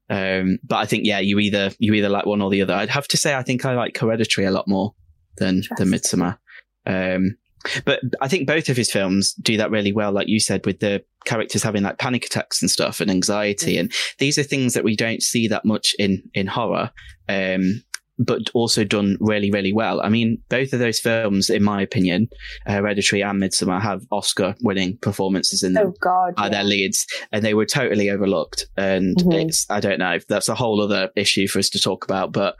[0.09, 2.73] Um, but I think, yeah, you either you either like one or the other.
[2.73, 4.93] I'd have to say, I think I like Hereditary a lot more
[5.37, 5.89] than than.
[5.89, 6.37] Midsommar.
[6.85, 7.37] Um,
[7.83, 10.79] but I think both of his films do that really well, like you said, with
[10.79, 14.83] the characters having like panic attacks and stuff and anxiety, and these are things that
[14.83, 16.91] we don't see that much in in horror.
[17.27, 17.83] Um,
[18.17, 20.01] but also done really, really well.
[20.01, 22.27] I mean, both of those films, in my opinion,
[22.65, 26.49] Hereditary and Midsommar, have Oscar-winning performances in them oh god are yeah.
[26.49, 28.67] their leads, and they were totally overlooked.
[28.77, 29.45] And Mhm.
[29.49, 32.31] it's I don't know, that's a whole other issue for us to talk about.
[32.31, 32.55] But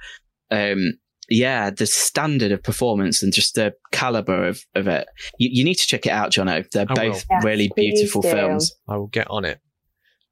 [0.52, 0.94] um,
[1.30, 5.08] yeah, the standard of performance and just the caliber of, of it,
[5.40, 6.70] you, you need to check it out, Jono.
[6.72, 8.30] They're I both Yes, really please beautiful do.
[8.30, 8.74] films.
[8.88, 9.60] I will get on it.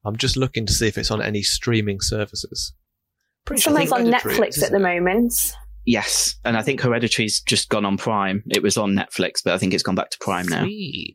[0.04, 2.74] I'm just looking to see if it's on any streaming services.
[3.44, 5.34] Pretty sure something's on netflix at the moment
[5.86, 8.42] Yes, and I think Hereditary's just gone on Prime.
[8.50, 10.66] It was on Netflix, but I think it's gone back to Prime now.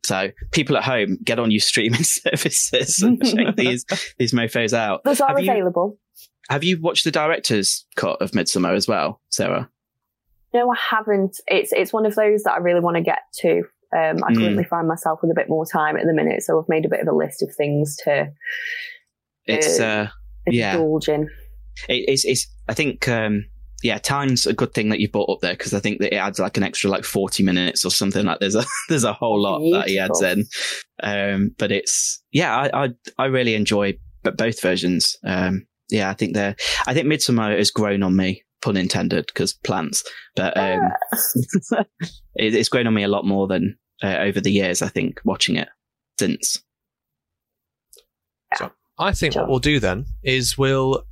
[0.05, 3.83] So people at home, get on your streaming services and check these
[4.19, 5.03] these mofo's out.
[5.05, 5.97] those are Have you- available
[6.51, 9.67] Have you watched the director's cut of Midsommar as well, Sarah?
[10.53, 11.37] No, I haven't.
[11.47, 13.63] It's it's one of those that I really want to get to.
[13.91, 14.37] Um, I Mm.
[14.37, 16.89] currently find myself with a bit more time at the minute, so I've made a
[16.89, 18.31] bit of a list of things to
[19.47, 20.07] It's Uh, uh,
[20.45, 20.73] Yeah.
[20.75, 21.27] indulge in.
[21.87, 23.45] It, it's it's I think um
[23.81, 26.17] yeah, time's a good thing that you brought up there because I think that it
[26.17, 28.25] adds like an extra like forty minutes or something.
[28.25, 30.45] Like there's a there's a whole lot that he adds in.
[31.01, 35.15] Um, but it's yeah, I I, I really enjoy b- both versions.
[35.23, 36.55] Um, yeah, I think they're
[36.87, 40.03] I think Midsommar has grown on me, pun intended, because plants.
[40.35, 40.91] But um,
[42.35, 44.81] it, it's grown on me a lot more than uh, over the years.
[44.81, 45.69] I think watching it
[46.19, 46.61] since.
[49.01, 49.43] I think Sure.
[49.43, 51.05] what we'll do then is we'll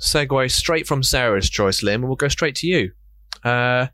[0.00, 2.92] segue straight from Sarah's choice, Liam, and we'll go straight to you.
[3.44, 3.86] Uh,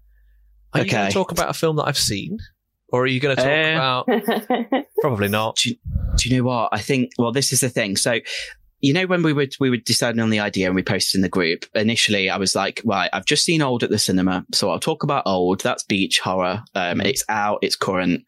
[0.73, 2.39] are you going to talk about a film that I've seen?
[2.89, 4.85] Or are you going to talk Uh, about.
[5.01, 5.57] Probably not.
[5.57, 5.75] do
[6.29, 6.69] you know what?
[6.73, 7.97] I think, well, this is the thing.
[7.97, 8.21] So,
[8.81, 11.23] you know, when we were, we were deciding on the idea and we posted in
[11.23, 14.45] the group, initially I was like, right, I've just seen old at the cinema.
[14.53, 15.63] So I'll talk about old.
[15.63, 16.63] That's beach horror.
[16.75, 17.59] Um, it's out.
[17.63, 18.23] It's current.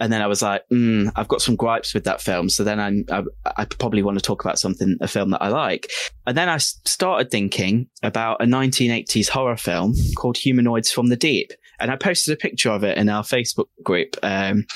[0.00, 2.48] And then I was like, mm, I've got some gripes with that film.
[2.48, 3.22] So then I'm, I,
[3.56, 5.90] I probably want to talk about something, a film that I like.
[6.26, 11.52] And then I started thinking about a 1980s horror film called Humanoids from the Deep.
[11.80, 14.16] And I posted a picture of it in our Facebook group.
[14.22, 14.66] Um,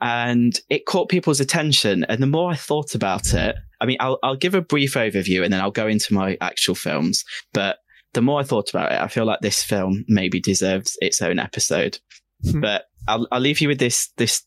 [0.00, 2.04] and it caught people's attention.
[2.04, 5.44] And the more I thought about it, I mean, I'll, I'll give a brief overview
[5.44, 7.24] and then I'll go into my actual films.
[7.52, 7.78] But
[8.14, 11.38] the more I thought about it, I feel like this film maybe deserves its own
[11.38, 11.98] episode.
[12.44, 12.60] Hmm.
[12.60, 14.42] but I'll, I'll leave you with this this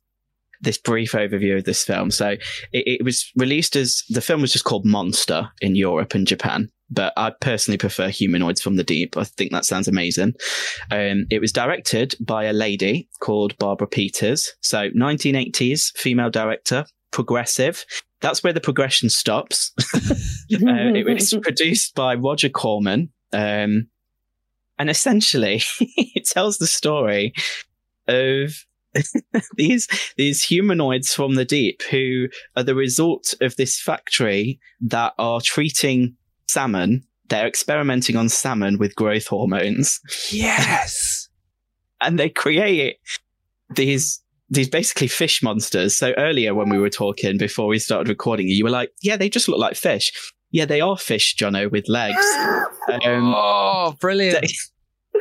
[0.62, 2.12] this brief overview of this film.
[2.12, 2.40] So it,
[2.74, 7.14] it was released as the film was just called Monster in Europe and Japan, but
[7.16, 9.16] I personally prefer Humanoids from the Deep.
[9.16, 10.34] I think that sounds amazing.
[10.92, 14.54] Um, it was directed by a lady called Barbara Peeters.
[14.62, 17.86] So 1980s female director, progressive.
[18.22, 19.72] That's where the progression stops.
[20.04, 20.10] uh,
[20.52, 23.12] it was produced by Roger Corman.
[23.32, 23.88] Um,
[24.78, 27.34] and essentially, it tells the story
[28.10, 28.54] of
[29.56, 35.40] these these humanoids from the deep who are the result of this factory that are
[35.42, 36.16] treating
[36.48, 37.04] salmon.
[37.28, 40.00] They're experimenting on salmon with growth hormones,
[40.32, 41.30] Yes.
[42.02, 42.98] and they create
[43.76, 45.96] these these basically fish monsters.
[45.96, 49.30] So earlier when we were talking before we started recording, you were like, "Yeah, they
[49.30, 50.12] just look like fish."
[50.52, 52.18] Yeah, they are fish, Jono, with legs.
[53.06, 54.52] Um, oh, brilliant.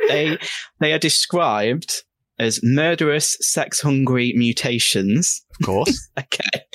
[0.07, 0.39] they
[0.79, 2.01] they are described
[2.39, 5.43] as murderous, sex hungry mutations.
[5.59, 6.09] Of course.
[6.19, 6.65] Okay.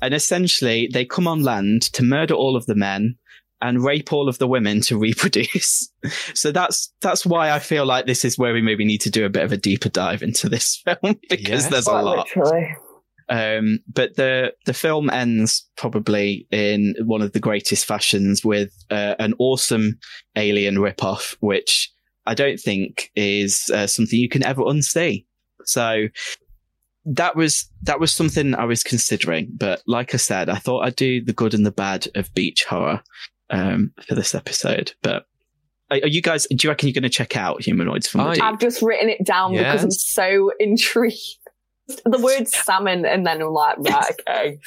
[0.00, 3.16] And essentially, they come on land to murder all of the men
[3.60, 5.90] and rape all of the women to reproduce.
[6.34, 9.24] So that's that's why I feel like this is where we maybe need to do
[9.24, 11.68] a bit of a deeper dive into this film because Yes.
[11.68, 12.26] there's a lot.
[12.34, 12.74] literally.
[13.28, 19.14] Um, but the the film ends probably in one of the greatest fashions with uh,
[19.20, 19.98] an awesome
[20.36, 21.91] alien ripoff, which
[22.26, 25.26] I don't think is uh, something you can ever unsee.
[25.64, 26.08] So
[27.04, 29.50] that was that was something I was considering.
[29.56, 32.64] But like I said, I thought I'd do the good and the bad of beach
[32.64, 33.02] horror
[33.50, 34.92] um, for this episode.
[35.02, 35.26] But
[35.90, 36.46] are, are you guys?
[36.48, 38.44] Do you reckon you're going to check out Humanoids from the I- Deep?
[38.44, 41.18] I've just written it down because I'm so intrigued.
[42.04, 44.58] The word salmon, and then I'm like, right, okay.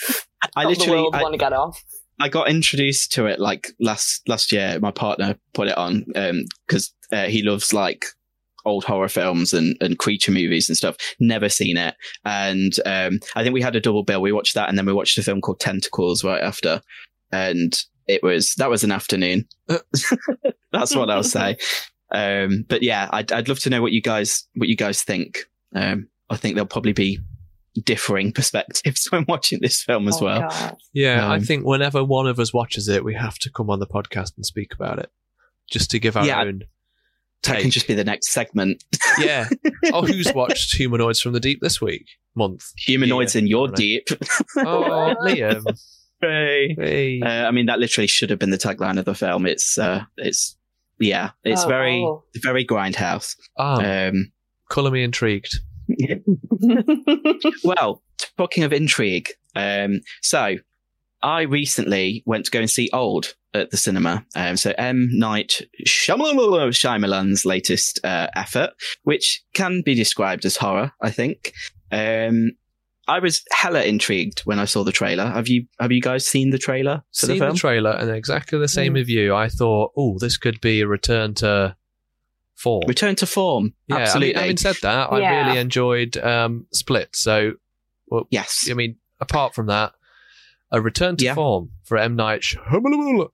[0.56, 1.82] I Not the literally world I- want to get off.
[2.18, 4.80] I got introduced to it like last last year.
[4.80, 6.06] My partner put it on
[6.66, 8.06] because uh, he loves like
[8.66, 10.96] old horror films and, and creature movies and stuff.
[11.20, 14.22] Never seen it, and um, I think we had a double bill.
[14.22, 16.82] We watched that, and then we watched a film called Tentacles right after,
[17.32, 19.48] and it was that was an afternoon.
[20.72, 21.58] That's what I'll say.
[22.12, 25.40] Um, but yeah, I'd I'd love to know what you guys what you guys think.
[25.76, 27.20] Um, I think there'll probably be
[27.84, 30.42] differing perspectives when watching this film as Oh, well.
[30.50, 30.78] God.
[30.94, 33.80] Yeah, I Um, think whenever one of us watches it, we have to come on
[33.80, 35.10] the podcast and speak about it,
[35.70, 36.62] just to give our Yeah, own
[37.48, 38.84] That can just be the next segment.
[39.20, 39.48] yeah.
[39.94, 42.06] Oh, who's watched Humanoids from the Deep this week?
[42.36, 42.72] Month.
[42.78, 44.08] Humanoids Yeah, in your deep.
[44.58, 45.64] Oh, Liam.
[46.22, 46.76] Hey.
[46.78, 47.22] Hey.
[47.22, 49.46] Uh, I mean, that literally should have been the tagline of the film.
[49.46, 50.58] It's, uh, it's,
[51.00, 52.24] yeah, it's Oh, very, oh.
[52.44, 53.36] very grindhouse.
[53.58, 54.32] Ah, Um,
[54.70, 55.60] colour me intrigued.
[57.64, 58.02] well,
[58.38, 60.56] talking of intrigue, um, so
[61.22, 64.26] I recently went to go and see Old at the cinema.
[64.36, 68.72] Um, so M Night Shyamalan- Shyamalan's latest uh, effort,
[69.04, 71.54] which can be described as horror, I think.
[71.92, 72.52] Um,
[73.08, 75.28] I was hella intrigued when I saw the trailer.
[75.28, 78.58] Have you Have you guys seen the trailer for Seen the the, trailer and exactly
[78.60, 79.36] the same as you.
[79.36, 81.76] I thought, oh, this could be a return to
[82.56, 82.84] form.
[82.88, 83.74] Return to form.
[83.88, 87.16] yeah, I mean, having said that, I really enjoyed um, Split.
[87.16, 87.54] So,
[88.32, 88.68] yes.
[88.70, 89.94] I mean, apart from that,
[90.76, 91.34] a return to Yeah.
[91.36, 92.42] form for M Night.
[92.42, 93.30] Shyamalan.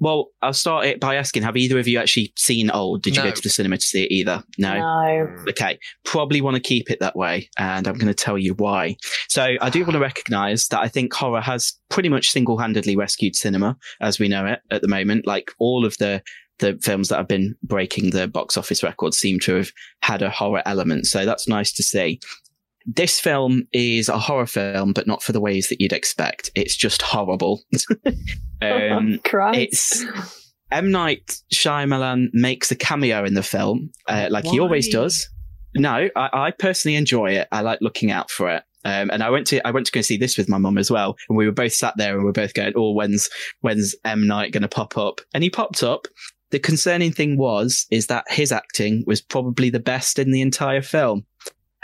[0.00, 3.00] Well, I'll start it by asking: Have either of you actually seen Old?
[3.02, 3.28] Did you No.
[3.28, 4.42] go to the cinema to see it either?
[4.58, 4.74] No.
[4.74, 5.36] no.
[5.50, 8.96] Okay, probably want to keep it that way, and I'm going to tell you why.
[9.28, 12.96] So, I do want to recognize that I think horror has pretty much single handedly
[12.96, 15.26] rescued cinema as we know it at the moment.
[15.28, 16.22] Like all of the
[16.58, 19.70] the films that have been breaking the box office records seem to have
[20.02, 21.06] had a horror element.
[21.06, 22.18] So, that's nice to see.
[22.90, 26.50] This film is a horror film, but not for the ways that you'd expect.
[26.54, 27.60] It's just horrible.
[28.62, 29.58] um, Christ.
[29.58, 30.06] it's
[30.70, 35.28] M Night Shyamalan makes a cameo in the film, uh, like he always does.
[35.74, 37.48] No, I, I personally enjoy it.
[37.52, 38.62] I like looking out for it.
[38.84, 40.90] Um, and I went to I went to go see this with my mum as
[40.90, 43.28] well, and we were both sat there and we are both going, "Oh, when's
[43.60, 46.06] when's M Night going to pop up?" And he popped up.
[46.50, 50.80] The concerning thing was is that his acting was probably the best in the entire
[50.80, 51.26] film.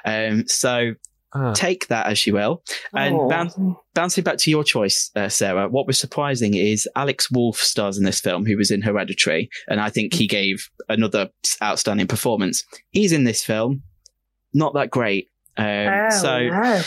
[0.04, 0.94] Um, so
[1.36, 1.52] Ah.
[1.52, 2.62] take that as you will.
[2.94, 3.28] And Oh.
[3.28, 3.56] bounce,
[3.92, 8.04] bouncing back to your choice, uh, Sarah, what was surprising is Alex Wolff stars in
[8.04, 11.30] this film, who was in Hereditary, and I think he gave another
[11.60, 12.62] outstanding performance.
[12.90, 13.82] He's in this film,
[14.52, 15.28] not that great.
[15.56, 16.82] Um, Oh, so no.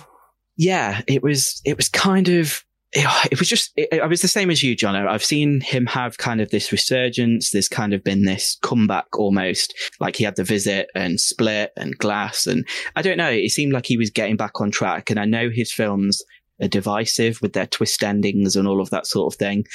[0.56, 2.64] yeah, it was it was kind of
[3.32, 4.96] it was just it, I was the same as you, John.
[4.96, 7.52] I've seen him have kind of this resurgence.
[7.52, 11.98] There's kind of been this comeback almost, like he had the visit and split and
[11.98, 13.30] glass, and I don't know.
[13.30, 15.10] It seemed like he was getting back on track.
[15.10, 16.22] And I know his films
[16.62, 19.66] are divisive with their twist endings and all of that sort of thing.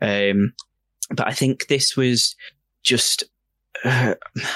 [0.00, 0.52] Um,
[1.10, 2.34] but I think this was
[2.82, 3.24] just.
[3.84, 4.14] Uh,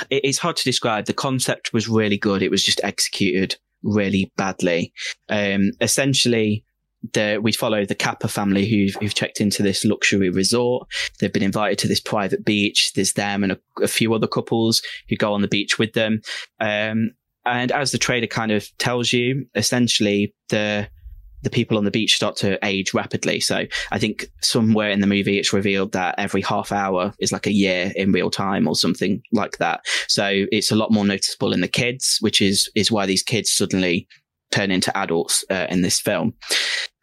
[0.09, 1.05] it- it's hard to describe.
[1.07, 2.43] The concept was really good.
[2.43, 4.93] It was just executed really badly.
[5.29, 6.65] Um, essentially,
[7.13, 10.87] the, we follow the Cappa family who've, who've checked into this luxury resort.
[11.19, 12.93] They've been invited to this private beach.
[12.93, 16.21] There's them and a, a few other couples who go on the beach with them.
[16.61, 17.13] Um,
[17.47, 20.89] and as the trader kind of tells you, essentially the
[21.43, 23.41] the people on the beach start to age rapidly.
[23.41, 27.47] So I think somewhere in the movie it's revealed that every half hour is like
[27.47, 29.81] a year in real time or something like that.
[30.07, 33.51] So it's a lot more noticeable in the kids, which is is why these kids
[33.51, 34.07] suddenly
[34.51, 36.35] turn into adults uh, in this film.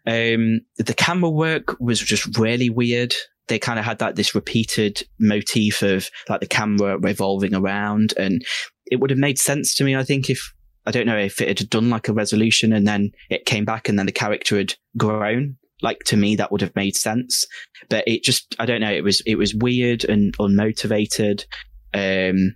[0.08, 3.14] Um, the camera work was just really weird.
[3.47, 8.43] They kind of had that this repeated motif of like the camera revolving around, and
[8.86, 9.95] it would have made sense to me.
[9.95, 10.53] I think if
[10.86, 13.89] I don't know if it had done like a resolution and then it came back
[13.89, 15.58] and then the character had grown.
[15.82, 17.45] Like to me, that would have made sense,
[17.89, 18.91] but it just I don't know.
[18.91, 21.45] It was it was weird and unmotivated.
[21.93, 22.55] Um,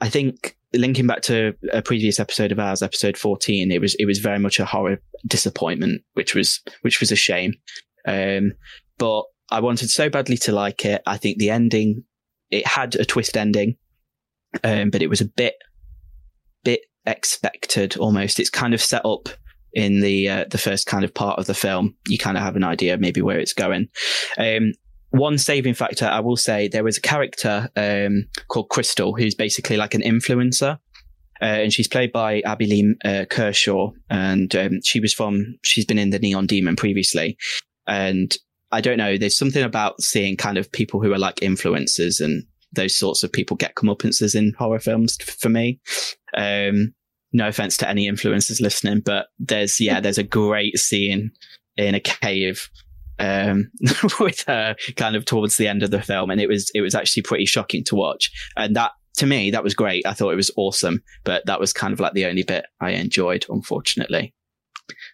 [0.00, 4.04] I think linking back to a previous episode of ours, episode 14, it was, it
[4.04, 7.54] was very much a horror disappointment, which was, which was a shame.
[8.06, 8.52] Um,
[8.98, 11.02] but I wanted so badly to like it.
[11.06, 12.04] I think the ending,
[12.50, 13.76] it had a twist ending,
[14.64, 15.54] um, but it was a bit,
[16.64, 18.38] bit expected almost.
[18.38, 19.28] It's kind of set up
[19.72, 21.96] in the, uh, the first kind of part of the film.
[22.06, 23.88] You kind of have an idea maybe where it's going.
[24.36, 24.72] Um,
[25.10, 29.76] one saving factor, I will say, there was a character um, called Crystal who's basically
[29.76, 30.78] like an influencer.
[31.40, 35.54] Uh, and she's played by Abbey Lee uh, Kershaw, and um, she was from.
[35.62, 37.36] She's been in the Neon Demon previously,
[37.86, 38.36] and
[38.72, 39.16] I don't know.
[39.16, 42.42] There's something about seeing kind of people who are like influencers and
[42.72, 45.80] those sorts of people get comeuppances in horror films for me.
[46.36, 46.92] Um,
[47.32, 51.30] no offense to any influencers listening, but there's yeah, there's a great scene
[51.76, 52.68] in a cave
[53.18, 53.70] um,
[54.20, 56.94] with her kind of towards the end of the film, and it was it was
[56.94, 58.30] actually pretty shocking to watch.
[58.56, 60.06] And that to me, that was great.
[60.06, 62.90] I thought it was awesome, but that was kind of like the only bit I
[62.90, 64.34] enjoyed, unfortunately.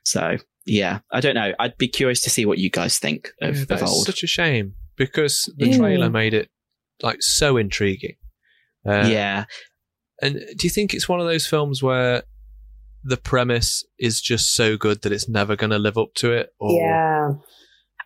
[0.05, 0.37] So
[0.67, 1.53] yeah, I don't know.
[1.59, 4.07] I'd be curious to see what you guys think of, Yeah, of old.
[4.07, 5.77] such a shame because the Yeah.
[5.79, 6.49] trailer made it
[7.03, 8.17] like so intriguing.
[8.87, 9.45] Uh, yeah,
[10.23, 12.23] And do you think it's one of those films where
[13.03, 16.51] the premise is just so good that it's never going to live up to it?
[16.61, 17.29] Or Yeah.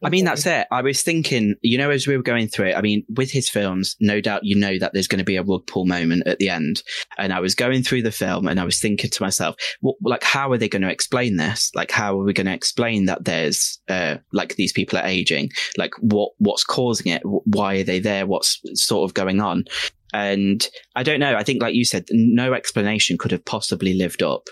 [0.02, 0.66] I mean, that's it.
[0.70, 3.48] I was thinking, you know, as we were going through it, I mean, with his
[3.48, 6.38] films, no doubt you know that there's going to be a rug pull moment at
[6.38, 6.82] the end.
[7.16, 10.22] And I was going through the film and I was thinking to myself, what, like,
[10.22, 11.70] how are they going to explain this?
[11.74, 15.50] Like, how are we going to explain that there's, uh, like these people are aging?
[15.76, 17.22] Like, what, what's causing it?
[17.24, 18.26] Why are they there?
[18.26, 19.64] What's sort of going on?
[20.12, 21.36] And I don't know.
[21.36, 24.48] I think, like you said, no explanation could have possibly lived up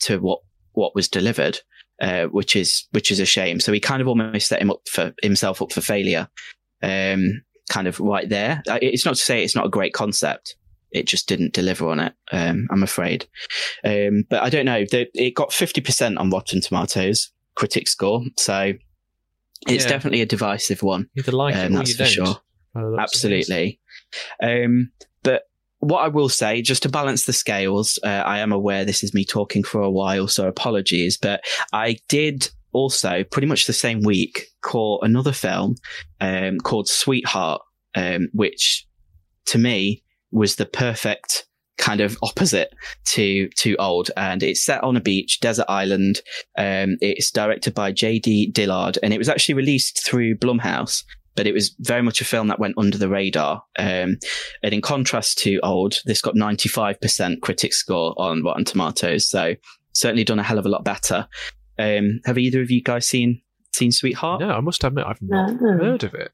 [0.00, 0.40] to what,
[0.72, 1.60] what was delivered
[2.00, 3.60] uh, which is which is a shame.
[3.60, 6.28] So he kind of almost set him up for himself up for failure,
[6.82, 8.62] um, kind of right there.
[8.68, 10.56] Uh, It's not to say it's not a great concept.
[10.92, 12.14] It just didn't deliver on it.
[12.32, 13.26] Um, I'm afraid.
[13.84, 14.84] Um, but I don't know.
[14.90, 18.72] The, it got 50% on Rotten Tomatoes critic score, so
[19.68, 19.88] it's Yeah.
[19.90, 21.08] definitely a divisive one.
[21.16, 22.12] either like Um, it or that's you for don't.
[22.12, 22.26] sure.
[22.74, 23.80] looks of Absolutely.
[24.42, 24.90] Um,
[25.80, 29.14] what I will say, just to balance the scales, uh, I am aware this is
[29.14, 34.02] me talking for a while, so apologies, but I did also pretty much the same
[34.02, 35.76] week call another film,
[36.20, 37.62] um, called Sweetheart,
[37.94, 38.86] um, which
[39.46, 41.46] to me was the perfect
[41.78, 42.74] kind of opposite
[43.06, 44.10] to to old.
[44.16, 46.20] And it's set on a beach desert island
[46.58, 51.02] um it's directed by jd dillard and it was actually released through blumhouse
[51.36, 53.62] but it was very much a film that went under the radar.
[53.78, 54.18] Um,
[54.62, 59.26] and in contrast to Old, this got 95% critic score on Rotten Tomatoes.
[59.26, 59.54] So
[59.92, 61.28] certainly done a hell of a lot better.
[61.78, 63.40] Um, have either of you guys seen
[63.74, 64.40] seen Sweetheart?
[64.40, 65.78] No, I must admit I've not No.
[65.78, 66.32] heard of it.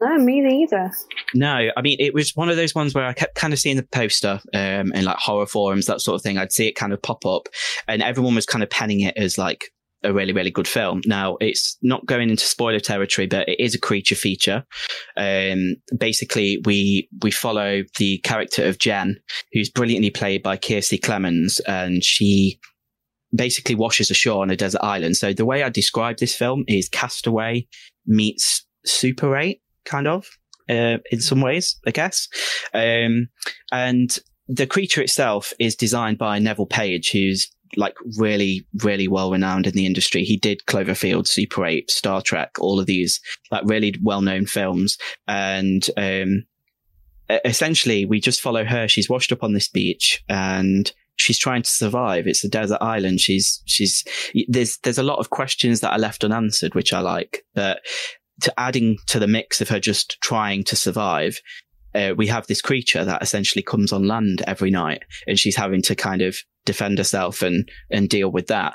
[0.00, 0.90] No, me neither.
[1.34, 3.76] No, I mean it was one of those ones where I kept kind of seeing
[3.76, 6.38] the poster um, in like horror forums, that sort of thing.
[6.38, 7.46] I'd see it kind of pop up,
[7.86, 9.70] and everyone was kind of penning it as like
[10.04, 11.00] a really, really good film.
[11.06, 14.64] Now it's not going into spoiler territory, but it is a creature feature.
[15.16, 19.16] Um, basically, we we follow the character of Jen,
[19.52, 22.60] who's brilliantly played by Kiersey Clemons, and she
[23.34, 25.16] basically washes ashore on a desert island.
[25.16, 27.66] So the way I describe this film is Castaway
[28.06, 30.28] meets Super 8, kind of,
[30.68, 32.28] uh, in some ways, I guess.
[32.74, 33.28] Um,
[33.70, 39.66] and the creature itself is designed by Neville Page, who's like really, really well renowned
[39.66, 40.24] in the industry.
[40.24, 43.20] He did Cloverfield, Super 8, Star Trek, all of these
[43.50, 44.98] like really well known films.
[45.26, 46.44] And, um,
[47.44, 48.88] essentially we just follow her.
[48.88, 52.26] She's washed up on this beach and she's trying to survive.
[52.26, 53.20] It's a desert island.
[53.20, 54.04] She's, she's,
[54.48, 57.80] there's, there's a lot of questions that are left unanswered, which I like, but
[58.42, 61.40] to adding to the mix of her just trying to survive,
[61.94, 65.82] uh, we have this creature that essentially comes on land every night and she's having
[65.82, 68.74] to kind of defend herself and and deal with that.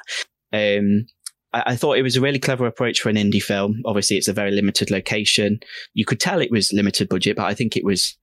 [0.53, 1.07] Um,
[1.53, 3.81] I, thought it was a really clever approach for an indie film.
[3.85, 5.59] Obviously, it's a very limited location.
[5.93, 8.17] You could tell it was limited budget, but I think it was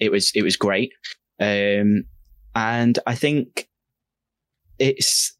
[0.00, 0.92] it was it was great.
[1.38, 2.04] Um,
[2.54, 3.68] and I think
[4.78, 5.36] it's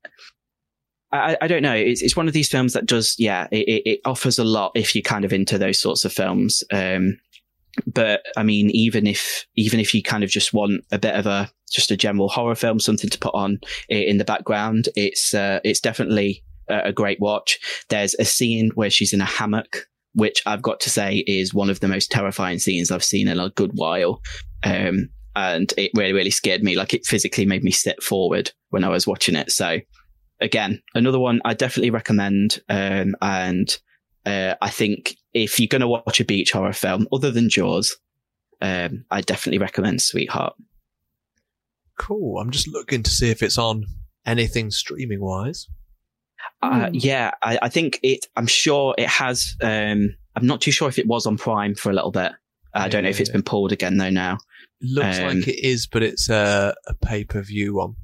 [1.12, 1.74] I, I don't know.
[1.74, 4.94] It's it's one of these films that does yeah it, it offers a lot if
[4.94, 6.62] you're kind of into those sorts of films.
[6.72, 7.18] Um,
[7.86, 11.26] but I mean, even if even if you kind of just want a bit of
[11.26, 15.60] a just a general horror film, something to put on in the background, it's uh,
[15.64, 17.58] it's definitely a great watch.
[17.88, 21.70] There's a scene where she's in a hammock, which I've got to say is one
[21.70, 24.20] of the most terrifying scenes I've seen in a good while.
[24.62, 26.76] Um, and it really, really scared me.
[26.76, 29.50] Like it physically made me sit forward when I was watching it.
[29.50, 29.78] So
[30.40, 32.60] again, another one I definitely recommend.
[32.68, 33.76] Um, and
[34.26, 37.96] uh, I think if you're going to watch a beach horror film other than Jaws,
[38.60, 40.54] um, I definitely recommend Sweetheart.
[41.98, 42.38] Cool.
[42.38, 43.84] I'm just looking to see if it's on
[44.26, 45.68] anything streaming wise.
[46.62, 46.94] Uh, hmm.
[46.94, 48.26] yeah, I, I, think it.
[48.36, 49.56] I'm sure it has.
[49.62, 52.32] Um, I'm not too sure if it was on Prime for a little bit.
[52.72, 54.10] I don't know if it's been pulled again though.
[54.10, 54.38] Now
[54.80, 57.96] looks um, like it is, but it's a, a pay per view one.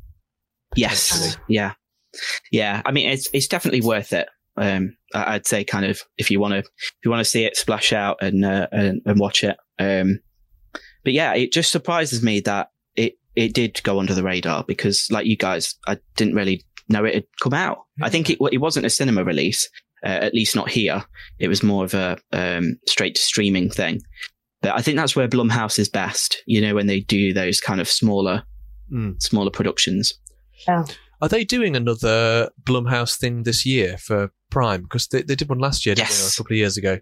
[0.74, 1.36] Yes.
[1.48, 1.74] Yeah.
[2.50, 2.82] Yeah.
[2.84, 4.28] I mean, it's it's definitely worth it.
[4.56, 7.56] Um, I'd say kind of if you want to if you want to see it
[7.56, 9.56] splash out and, uh, and and watch it.
[9.78, 10.20] Um,
[11.04, 15.08] but yeah, it just surprises me that it it did go under the radar because,
[15.10, 17.78] like you guys, I didn't really know it had come out.
[18.02, 19.68] I think it it wasn't a cinema release,
[20.04, 21.04] uh, at least not here.
[21.38, 24.02] It was more of a um, straight to streaming thing.
[24.62, 26.42] But I think that's where Blumhouse is best.
[26.46, 28.42] You know, when they do those kind of smaller,
[28.92, 29.22] mm.
[29.22, 30.12] smaller productions.
[30.66, 30.84] Yeah.
[31.22, 34.82] Are they doing another Blumhouse thing this year for Prime?
[34.82, 36.22] Because they, they did one last year, yes.
[36.22, 37.00] They, a couple of years ago.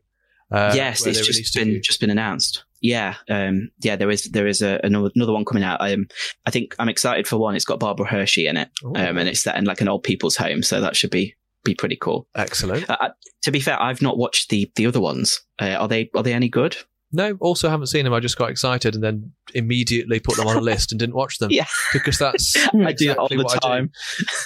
[0.50, 2.64] Uh, yes, it's just been just been announced.
[2.80, 3.96] Yeah, um, yeah.
[3.96, 5.80] There is there is a, another, another one coming out.
[5.80, 6.06] Um,
[6.44, 7.56] I think I'm excited for one.
[7.56, 10.36] It's got Barbara Hershey in it, um, and it's set in like an old people's
[10.36, 11.34] home, so that should be
[11.64, 12.28] be pretty cool.
[12.36, 12.88] Excellent.
[12.88, 13.10] Uh,
[13.42, 15.40] to be fair, I've not watched the the other ones.
[15.60, 16.76] Uh, are they are they any good?
[17.10, 18.12] No, also haven't seen them.
[18.12, 21.38] I just got excited and then immediately put them on a list and didn't watch
[21.38, 21.50] them.
[21.50, 23.90] yeah, because that's I do that all the time.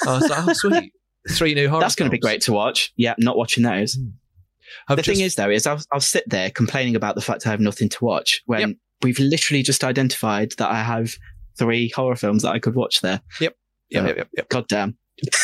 [0.06, 0.92] I, I was like, oh sweet,
[1.28, 1.80] three new horror.
[1.80, 2.92] That's going to be great to watch.
[2.96, 3.94] Yeah, not watching those.
[3.94, 4.08] Hmm.
[4.88, 5.16] I've the just...
[5.16, 7.88] thing is, though, is I'll, I'll sit there complaining about the fact I have nothing
[7.88, 8.76] to watch when yep.
[9.02, 11.14] we've literally just identified that I have
[11.58, 13.20] three horror films that I could watch there.
[13.40, 13.56] Yep.
[13.90, 14.06] Yep.
[14.06, 14.48] yep, yep, yep.
[14.48, 14.98] God damn.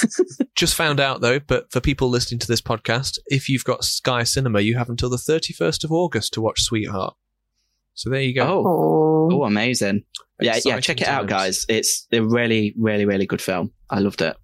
[0.54, 4.22] just found out though, but for people listening to this podcast, if you've got Sky
[4.22, 7.14] Cinema, you have until the 31st of August to watch Sweetheart.
[7.94, 8.44] So there you go.
[8.46, 10.04] Oh, oh, amazing!
[10.40, 11.16] Yeah, yeah, check it times.
[11.16, 11.64] out, guys.
[11.68, 13.72] It's a really, really, really good film.
[13.88, 14.36] I loved it.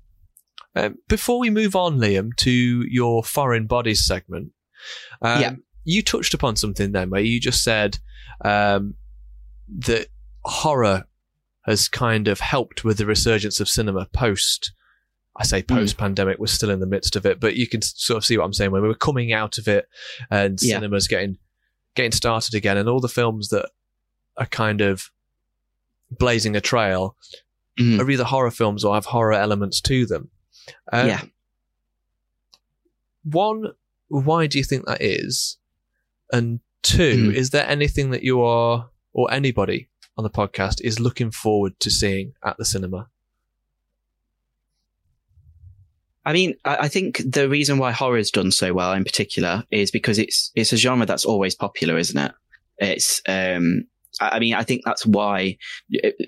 [0.77, 4.53] Um, before we move on, Liam, to your foreign bodies segment,
[5.23, 5.53] um, yeah.
[5.85, 7.99] You touched upon something then where you just said
[8.45, 8.95] um,
[9.69, 10.09] that
[10.45, 11.05] horror
[11.67, 14.73] has kind of helped with the resurgence of cinema post.
[15.37, 15.75] I say hmm.
[15.75, 16.41] post pandemic, mm.
[16.41, 18.53] we're still in the midst of it, but you can sort of see what I'm
[18.53, 19.87] saying when we were coming out of it
[20.31, 20.77] and yeah.
[20.77, 21.39] cinemas getting
[21.95, 23.71] getting started again, and all the films that
[24.37, 25.11] are kind of
[26.11, 27.17] blazing a trail
[27.79, 28.01] mm.
[28.01, 30.31] are either horror films or have horror elements to them.
[30.93, 31.23] Um, yeah.
[33.25, 33.73] One
[34.11, 35.57] why do you think that is?
[36.33, 37.35] And two, mm.
[37.35, 41.91] is there anything that you are, or anybody on the podcast, is looking forward to
[41.91, 43.09] seeing at the cinema?
[46.25, 50.19] I mean, I think the reason why horror's done so well in particular is because
[50.19, 52.33] it's it's a genre that's always popular, isn't it?
[52.79, 53.87] It's um,
[54.21, 55.57] I mean, I think that's why,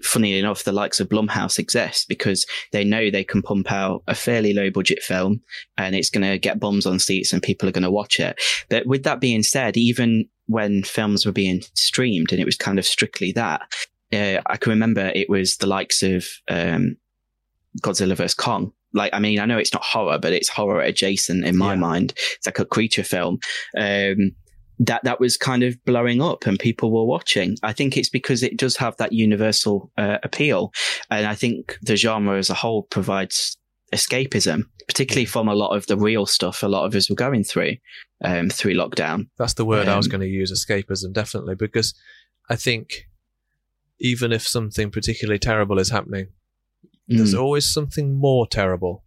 [0.03, 4.14] funny enough, the likes of Blumhouse exist because they know they can pump out a
[4.14, 5.41] fairly low budget film
[5.76, 8.41] and it's going to get bums on seats and people are going to watch it.
[8.70, 12.78] But with that being said, even when films were being streamed and it was kind
[12.78, 13.62] of strictly that,
[14.12, 16.97] uh, I can remember it was the likes of um,
[17.83, 18.35] Godzilla vs.
[18.35, 21.72] Kong like I mean, I know it's not horror, but it's horror adjacent in my
[21.74, 21.80] yeah.
[21.80, 22.14] mind.
[22.37, 23.39] It's like a creature film.
[23.76, 24.33] Um,
[24.87, 27.57] that that was kind of blowing up and people were watching.
[27.62, 30.72] I think it's because it does have that universal uh, appeal,
[31.11, 33.57] and I think the genre as a whole provides
[33.93, 37.45] escapism, particularly from a lot of the real stuff a lot of us were going
[37.45, 37.76] through
[38.24, 39.28] um, through lockdown.
[39.39, 41.95] That's the word um, I was um, going to use, escapism, definitely, because
[42.49, 43.09] I think
[44.01, 46.26] even if something particularly terrible is happening,
[47.11, 47.16] mm.
[47.16, 49.05] there's always something more terrible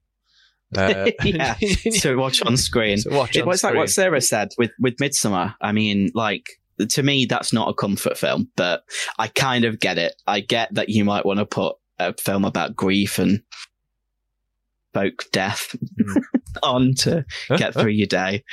[0.77, 1.53] uh, yeah,
[1.99, 2.99] to watch on screen.
[3.05, 5.55] Watch it was like what Sarah said with with Midsommar.
[5.61, 6.49] I mean, like
[6.89, 8.83] to me, that's not a comfort film, but
[9.17, 10.15] I kind of get it.
[10.27, 13.41] I get that you might want to put a film about grief and
[14.93, 16.21] folk death mm.
[16.63, 17.25] on to
[17.57, 18.43] get through your day.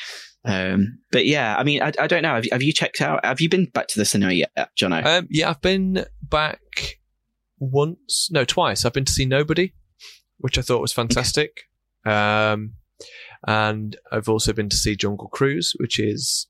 [0.44, 2.34] Um, but yeah, I mean, I, I don't know.
[2.34, 3.24] Have you, have you, checked out?
[3.24, 5.04] Have you been back to the cinema yet, Jono?
[5.04, 6.98] Um, yeah, I've been back
[7.60, 8.84] once, no, twice.
[8.84, 9.72] I've been to see Nobody
[10.42, 11.62] which I thought was fantastic.
[12.04, 12.74] Um,
[13.46, 16.46] and I've also been to see Jungle Cruise, which is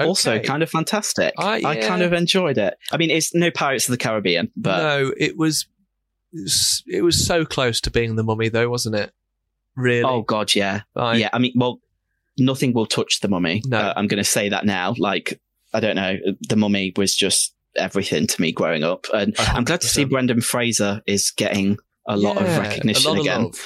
[0.00, 1.34] Also, kind of fantastic.
[1.38, 2.74] Ah, I kind of enjoyed it.
[2.90, 5.66] I mean, it's no Pirates of the Caribbean, but no, it was
[6.86, 9.12] it was so close to being the Mummy, though, wasn't it?
[9.76, 10.02] Really?
[10.02, 11.30] oh god, yeah, Like, yeah.
[11.32, 11.80] I mean, well,
[12.38, 13.62] nothing will touch the Mummy.
[13.66, 13.78] No.
[13.78, 14.94] Uh, I'm going to say that now.
[14.98, 15.40] Like,
[15.72, 16.16] I don't know,
[16.48, 20.40] the Mummy was just everything to me growing up, and I'm glad to see Brendan
[20.40, 23.42] Fraser is getting a lot Yeah, of recognition lot of again.
[23.44, 23.60] love.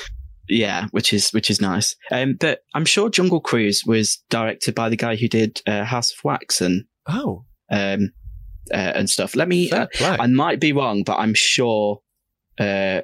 [0.52, 1.96] Yeah, which is which is nice.
[2.10, 6.10] Um, but I'm sure Jungle Cruise was directed by the guy who did uh, House
[6.12, 8.12] of Wax and Oh, um
[8.72, 9.34] uh, and stuff.
[9.34, 9.70] Let me.
[9.70, 12.00] Uh, I might be wrong, but I'm sure
[12.60, 13.00] uh,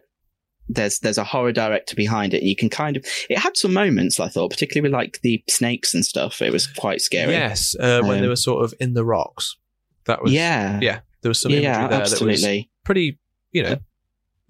[0.68, 2.42] there's there's a horror director behind it.
[2.42, 3.04] You can kind of.
[3.28, 6.40] It had some moments I thought, particularly with like the snakes and stuff.
[6.42, 7.32] It was quite scary.
[7.32, 9.56] yes, uh, when Um, they were sort of in the rocks.
[10.04, 11.00] That was yeah, yeah.
[11.22, 12.70] There was some yeah, imagery there that was absolutely.
[12.84, 13.18] pretty,
[13.50, 13.76] you know,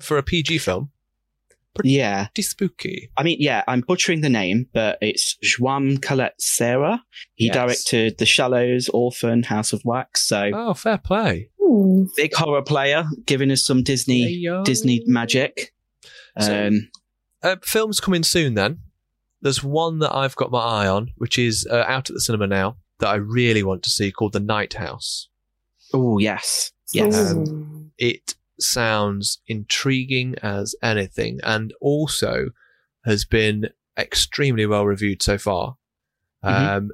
[0.01, 0.91] for a PG film,
[1.85, 3.11] Yeah, pretty spooky.
[3.17, 7.03] I mean, yeah, I'm butchering the name, but it's Jaume Collet-Serra.
[7.35, 7.55] He Yes.
[7.55, 10.27] directed The Shallows, Orphan, House of Wax.
[10.27, 11.51] So Oh, fair play.
[11.63, 12.05] Hmm.
[12.17, 14.65] big horror player, giving us some Disney Hey-yo.
[14.65, 15.75] Disney magic.
[16.41, 16.91] So- Um,
[17.43, 18.55] Uh, films coming soon.
[18.55, 18.81] Then
[19.43, 22.47] there's one that I've got my eye on, which is uh, out at the cinema
[22.49, 25.29] now that I really want to see, called The Night House.
[25.95, 27.33] oh yes, yes.
[27.33, 32.51] Um, It sounds intriguing as anything, and also
[33.05, 35.77] has been extremely well reviewed so far.
[36.45, 36.51] Mhm.
[36.77, 36.91] Um,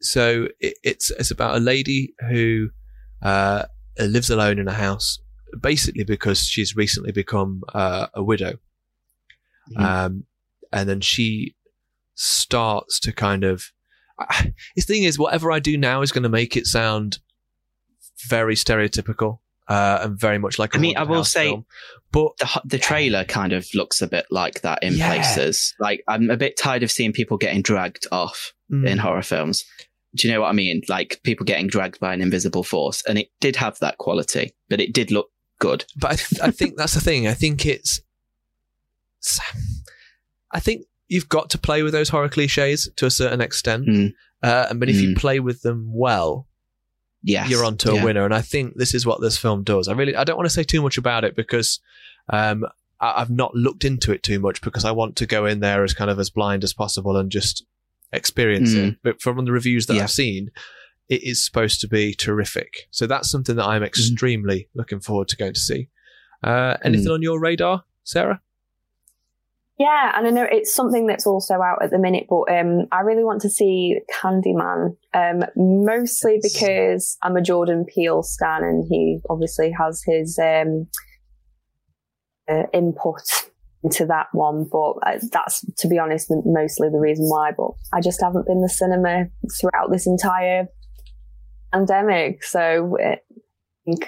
[0.00, 2.70] so it, it's it's about a lady who
[3.22, 3.64] uh,
[3.98, 5.20] lives alone in a house,
[5.60, 8.58] basically because she's recently become uh, a widow,
[9.76, 9.80] Mhm.
[9.84, 10.24] um,
[10.72, 11.54] and then she
[12.14, 13.70] starts to kind of.
[14.18, 17.18] I- His thing is, whatever I do now is going to make it sound
[18.28, 19.38] very stereotypical
[19.68, 20.74] uh, and very much like.
[20.74, 21.62] I I mean, I will say-
[22.12, 25.08] but the the trailer kind of looks a bit like that in Yeah.
[25.14, 25.74] places.
[25.80, 29.64] Like I'm a bit tired of seeing people getting dragged off mm, in horror films.
[30.14, 30.82] Do you know what I mean?
[30.88, 34.78] Like people getting dragged by an invisible force, and it did have that quality, but
[34.80, 35.84] it did look good.
[35.96, 37.26] but I, th- I think that's the thing.
[37.26, 38.00] I think it's.
[40.50, 44.12] I think you've got to play with those horror cliches to a certain extent, Mm.
[44.42, 45.18] uh, but if you Mm.
[45.18, 46.46] play with them well,
[47.22, 48.04] Yes, you're onto a yeah.
[48.04, 48.24] winner.
[48.24, 49.88] And I think this is what this film does.
[49.88, 51.80] I really, I don't want to say too much about it because
[52.28, 52.64] um,
[53.00, 55.84] I, I've not looked into it too much because I want to go in there
[55.84, 57.64] as kind of as blind as possible and just
[58.12, 58.96] experience it.
[59.02, 59.96] But from the reviews that Mm.
[59.96, 60.02] Yeah.
[60.02, 60.50] I've seen,
[61.08, 62.88] it is supposed to be terrific.
[62.90, 63.68] So that's something that Mm.
[63.68, 65.88] I'm extremely looking forward to going to see.
[66.42, 67.14] Uh, anything Mm.
[67.14, 68.40] on your radar, Sarah?
[69.78, 73.00] Yeah, and I know it's something that's also out at the minute, but um, I
[73.00, 76.52] really want to see Candyman, um, mostly Yes.
[76.52, 80.86] because I'm a Jordan Peele stan, and he obviously has his um,
[82.48, 83.22] uh, input
[83.82, 84.66] into that one.
[84.70, 87.50] But uh, that's, to be honest, mostly the reason why.
[87.56, 89.24] But I just haven't been to the cinema
[89.58, 90.68] throughout this entire
[91.72, 93.16] pandemic, so uh, I
[93.86, 94.06] think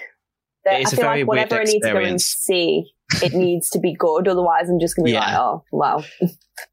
[0.65, 3.69] that- It is I feel like whatever I need to go and see, it needs
[3.71, 4.29] to be good.
[4.29, 5.21] Otherwise, I'm just going to be Yeah.
[5.27, 6.05] like, oh, well.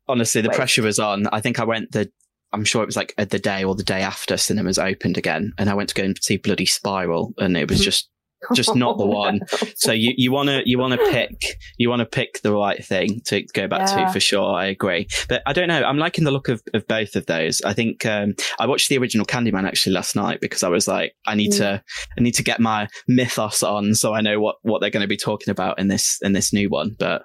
[0.07, 0.55] Honestly, the Wait.
[0.55, 1.27] pressure was on.
[1.27, 2.11] I think I went the.
[2.53, 5.53] I'm sure it was like uh, the day or the day after cinemas opened again,
[5.57, 8.09] and I went to go and see Bloody Spiral, and it was just
[8.55, 9.41] just not the one.
[9.75, 12.83] So you you want to you want to pick you want to pick the right
[12.83, 14.05] thing to go back Yeah.
[14.07, 14.53] to for sure.
[14.55, 15.83] I agree, but I don't know.
[15.83, 17.61] I'm liking the look of, of both of those.
[17.61, 21.13] I think um, I watched the original Candyman actually last night because I was like,
[21.27, 21.57] I need Mm.
[21.57, 21.83] to
[22.17, 25.07] I need to get my mythos on so I know what what they're going to
[25.07, 26.95] be talking about in this in this new one.
[26.97, 27.23] But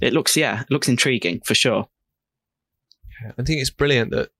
[0.00, 1.86] it looks yeah, it looks intriguing for sure.
[3.38, 4.30] I think it's brilliant that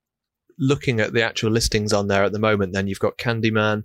[0.59, 3.83] looking at the actual listings on there at the moment, then you've got Candyman,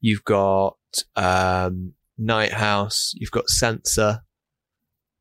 [0.00, 0.76] you've got
[1.16, 4.22] um, Night House, you've got Censor,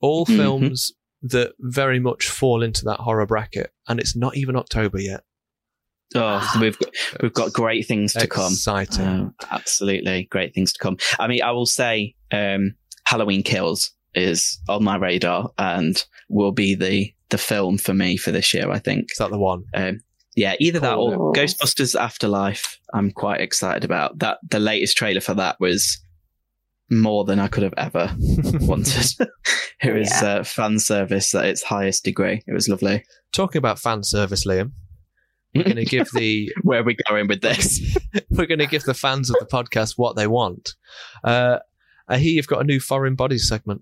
[0.02, 0.36] all Mhm.
[0.36, 5.22] films that very much fall into that horror bracket, and it's not even October yet.
[6.16, 6.90] Oh, we've got,
[7.22, 8.52] we've got great things to come.
[8.54, 9.06] Exciting.
[9.08, 10.98] Um, absolutely, great things to come.
[11.20, 16.76] I mean, I will say, um, Halloween Kills is on my radar and will be
[16.76, 18.70] the the film for me for this year.
[18.70, 19.12] I think.
[19.12, 19.64] Is that the one?
[19.74, 20.02] Um,
[20.36, 21.34] yeah, either that or Cool.
[21.34, 22.80] Ghostbusters Afterlife.
[22.94, 24.38] I'm quite excited about that.
[24.50, 26.00] The latest trailer for that was
[26.92, 28.14] more than I could have ever
[28.62, 29.06] wanted.
[29.82, 30.28] it was Yeah.
[30.40, 32.42] uh, fan service at its highest degree.
[32.48, 33.04] It was lovely.
[33.32, 34.72] Talking about fan service, Liam,
[35.56, 37.80] we're going to give the Where are we going with this?
[38.32, 40.76] we're going to give the fans of the podcast what they want.
[41.24, 41.60] Uh,
[42.08, 43.82] I hear you've got a new foreign bodies segment.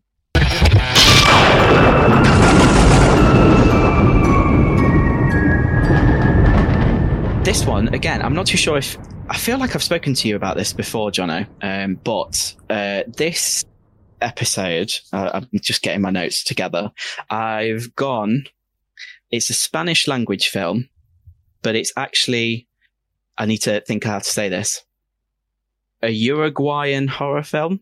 [7.43, 8.97] This one again i'm not too sure if
[9.29, 13.65] i feel like i've spoken to you about this before jono um, but uh, this
[14.21, 16.91] episode, uh, I'm just getting my notes together.
[17.29, 18.45] I've gone.
[19.31, 20.89] It's a Spanish language film,
[21.61, 22.67] but it's actually.
[23.37, 24.83] I need to think how to say this.
[26.03, 27.81] A Uruguayan horror film.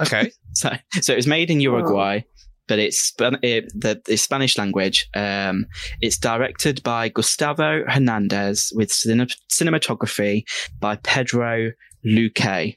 [0.00, 0.32] Okay.
[0.54, 0.70] So,
[1.02, 2.22] so it was made in Uruguay,
[2.68, 3.12] but it's
[3.42, 5.08] it, the it's Spanish language.
[5.14, 5.66] Um,
[6.00, 10.44] it's directed by Gustavo Hernandez with cine- cinematography
[10.78, 11.72] by Pedro
[12.06, 12.76] Luque,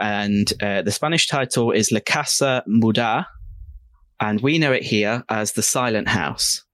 [0.00, 3.26] and uh, the Spanish title is La Casa Muda,
[4.20, 6.64] and we know it here as The Silent House.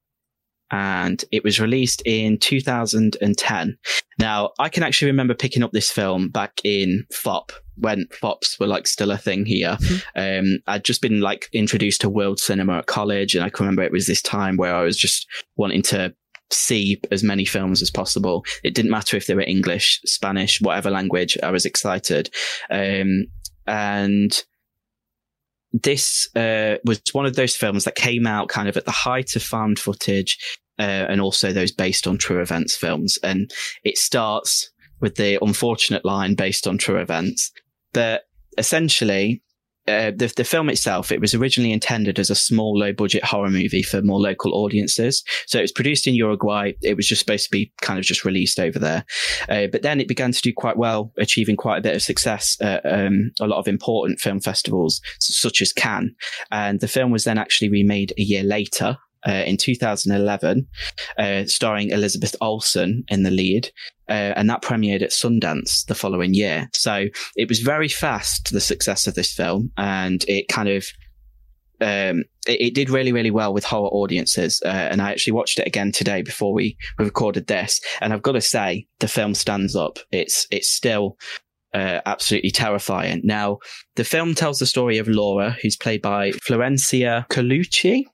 [0.70, 3.78] And it was released in 2010.
[4.18, 8.66] Now, I can actually remember picking up this film back in Fopp when Fopps were
[8.66, 9.76] like still a thing here.
[10.16, 13.82] Um, I'd just been like introduced to world cinema at college, and I can remember
[13.82, 15.26] it was this time where I was just
[15.56, 16.14] wanting to
[16.50, 18.44] see as many films as possible.
[18.64, 21.36] It didn't matter if they were English, Spanish, whatever language.
[21.42, 22.30] I was excited,
[22.70, 23.26] um,
[23.66, 24.42] and
[25.72, 29.36] this uh, was one of those films that came out kind of at the height
[29.36, 30.38] of found footage.
[30.80, 33.18] Uh, and also those based on true events films.
[33.24, 33.50] And
[33.82, 34.70] it starts
[35.00, 37.50] with the unfortunate line based on true events.
[37.92, 38.22] But
[38.56, 39.42] essentially,
[39.88, 43.50] uh, the, the film itself, it was originally intended as a small, low budget horror
[43.50, 45.24] movie for more local audiences.
[45.46, 46.72] So it was produced in Uruguay.
[46.82, 49.06] It was just supposed to be kind of just released over there.
[49.48, 52.56] Uh, but then it began to do quite well, achieving quite a bit of success
[52.60, 56.14] at um, a lot of important film festivals, such as Cannes.
[56.50, 58.98] And the film was then actually remade a year later.
[59.26, 60.66] Uh, in 2011,
[61.18, 63.70] uh, starring Elizabeth Olsen in the lead,
[64.08, 66.68] uh, and that premiered at Sundance the following year.
[66.72, 67.06] So
[67.36, 70.86] it was very fast, the success of this film, and it kind of
[71.80, 74.60] um, it, it, did really, really well with horror audiences.
[74.64, 77.80] Uh, and I actually watched it again today before we, we recorded this.
[78.00, 79.98] And I've got to say, the film stands up.
[80.10, 81.16] It's it's still
[81.74, 83.20] uh, absolutely terrifying.
[83.24, 83.58] Now,
[83.96, 88.04] the film tells the story of Laura, who's played by Florencia Colucci.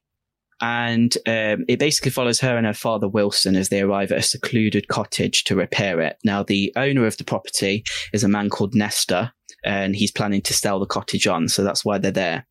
[0.64, 4.22] And um, it basically follows her and her father Wilson as they arrive at a
[4.22, 6.16] secluded cottage to repair it.
[6.24, 7.84] Now, the owner of the property
[8.14, 9.30] is a man called Nestor,
[9.62, 12.46] and he's planning to sell the cottage on, so that's why they're there.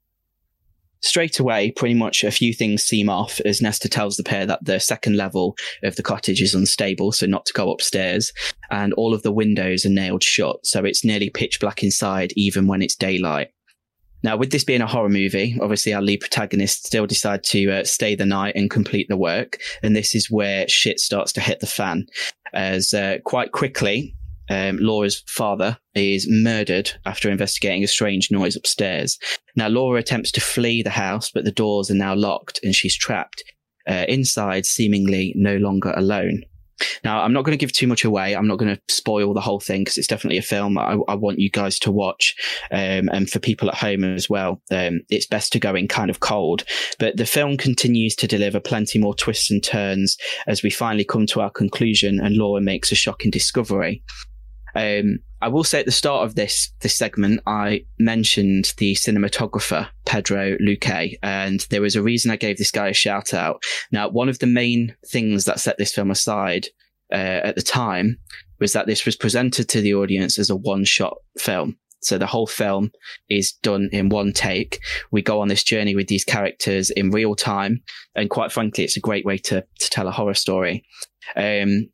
[1.01, 4.63] Straight away, pretty much a few things seem off as Nestor tells the pair that
[4.63, 8.31] the second level of the cottage is unstable, so not to go upstairs,
[8.69, 12.67] and all of the windows are nailed shut, so it's nearly pitch black inside even
[12.67, 13.49] when it's daylight.
[14.23, 17.83] Now, with this being a horror movie, obviously our lead protagonist still decide to uh,
[17.83, 19.59] stay the night and complete the work.
[19.83, 22.07] And this is where shit starts to hit the fan
[22.53, 24.15] as uh, quite quickly,
[24.49, 29.17] um, Laura's father is murdered after investigating a strange noise upstairs.
[29.55, 32.95] Now, Laura attempts to flee the house, but the doors are now locked and she's
[32.95, 33.43] trapped
[33.87, 36.43] uh, inside, seemingly no longer alone.
[37.03, 38.35] Now, I'm not going to give too much away.
[38.35, 41.15] I'm not going to spoil the whole thing because it's definitely a film I, I,
[41.15, 42.35] want you guys to watch.
[42.71, 46.09] Um, and for people at home as well, um, it's best to go in kind
[46.09, 46.63] of cold.
[46.99, 50.17] But the film continues to deliver plenty more twists and turns
[50.47, 54.03] as we finally come to our conclusion and Laura makes a shocking discovery.
[54.75, 59.89] Um, I will say at the start of this this segment, I mentioned the cinematographer
[60.05, 63.61] Pedro Luque, and there was a reason I gave this guy a shout out.
[63.91, 66.67] Now, one of the main things that set this film aside
[67.11, 68.19] uh, at the time
[68.61, 71.77] was that this was presented to the audience as a one shot film.
[72.01, 72.91] So the whole film
[73.29, 74.79] is done in one take.
[75.11, 77.83] We go on this journey with these characters in real time,
[78.15, 80.85] and quite frankly, it's a great way to to tell a horror story.
[81.35, 81.89] Um,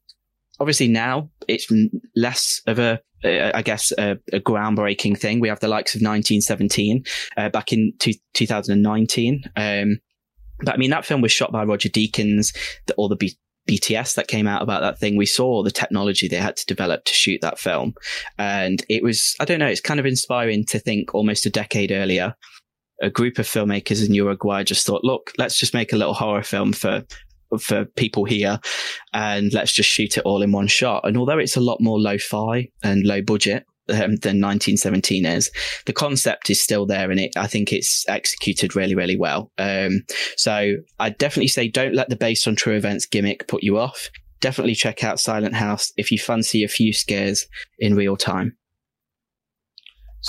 [0.59, 1.67] obviously now it's
[2.15, 5.41] less of a I guess a, a, groundbreaking thing.
[5.41, 7.03] We have the likes of 1917
[7.35, 9.43] uh, back in two, 2019.
[9.57, 9.99] Um,
[10.61, 12.55] but I mean, that film was shot by Roger Deakins,
[12.87, 13.37] the, all the B-
[13.69, 15.17] BTS that came out about that thing.
[15.17, 17.93] We saw the technology they had to develop to shoot that film.
[18.37, 21.91] And it was, I don't know, it's kind of inspiring to think almost a decade
[21.91, 22.35] earlier,
[23.01, 26.43] a group of filmmakers in Uruguay just thought, look, let's just make a little horror
[26.43, 27.03] film for
[27.57, 28.59] for people here
[29.13, 31.07] and let's just shoot it all in one shot.
[31.07, 35.51] And although it's a lot more lo-fi and low budget um, than 1917 is,
[35.85, 39.51] the concept is still there and it, I think it's executed really, really well.
[39.57, 40.03] Um,
[40.37, 44.09] so I definitely say don't let the based on true events gimmick put you off.
[44.41, 47.47] Definitely check out Silent House if you fancy a few scares
[47.79, 48.55] in real time.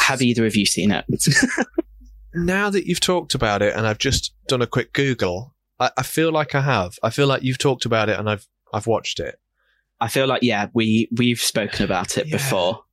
[0.01, 1.05] Have either of you seen it?
[2.35, 6.03] now that you've talked about it and I've just done a quick Google, I, I
[6.03, 6.99] feel like I have.
[7.03, 9.41] I feel like you've talked about it and I've I've watched it.
[10.01, 12.37] I feel like yeah, we we've spoken about it yeah.
[12.37, 12.85] before.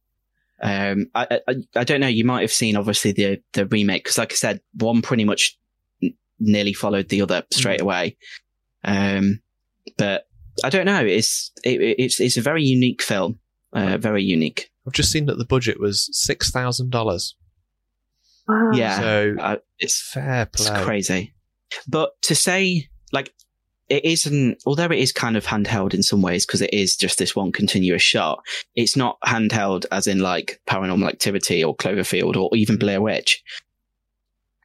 [0.61, 2.07] Um, I, I, I don't know.
[2.07, 5.57] You might have seen obviously the the remake because, like I said, one pretty much
[6.39, 7.83] nearly followed the other straight mm.
[7.83, 8.17] away.
[8.83, 9.41] Um,
[9.97, 10.27] but
[10.63, 11.05] I don't know.
[11.05, 13.39] It's it, it's it's a very unique film.
[13.73, 14.71] Uh, very unique.
[14.87, 17.35] I've just seen that the budget was six thousand dollars.
[18.47, 18.71] Wow.
[18.73, 21.33] Yeah, So uh, it's fair It's crazy.
[21.87, 23.33] But to say, like,
[23.89, 27.17] it isn't, although it is kind of handheld in some ways, because it is just
[27.17, 28.43] this one continuous shot,
[28.75, 33.43] it's not handheld as in like paranormal activity or Cloverfield or even Blair Witch.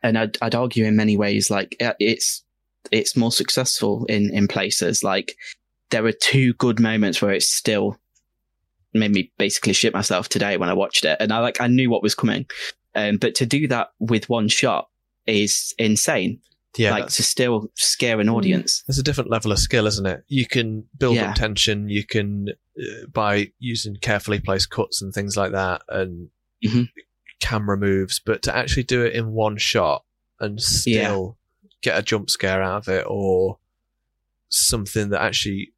[0.02, 2.42] And I'd, I'd argue in many ways, like, uh, it's,
[2.90, 5.04] it's more successful in, in places.
[5.04, 5.36] Like,
[5.90, 7.96] there were two good moments where it's still
[8.92, 11.16] made me basically shit myself today when I watched it.
[11.20, 12.46] And I like, I knew what was coming.
[12.96, 14.88] Um, but to do that with one shot
[15.26, 16.40] is insane
[16.76, 18.82] Yeah, like to still scare an audience.
[18.86, 20.24] there's a different level of skill, isn't it?
[20.28, 21.30] You can build Yeah.
[21.30, 21.88] up tension.
[21.88, 22.48] You can
[22.80, 26.30] uh, by using carefully placed cuts and things like that, and
[26.64, 26.88] Mhm.
[27.40, 28.18] camera moves.
[28.24, 30.04] But to actually do it in one shot
[30.40, 31.36] and still
[31.82, 33.58] get a jump scare out of it, or
[34.48, 35.72] something that actually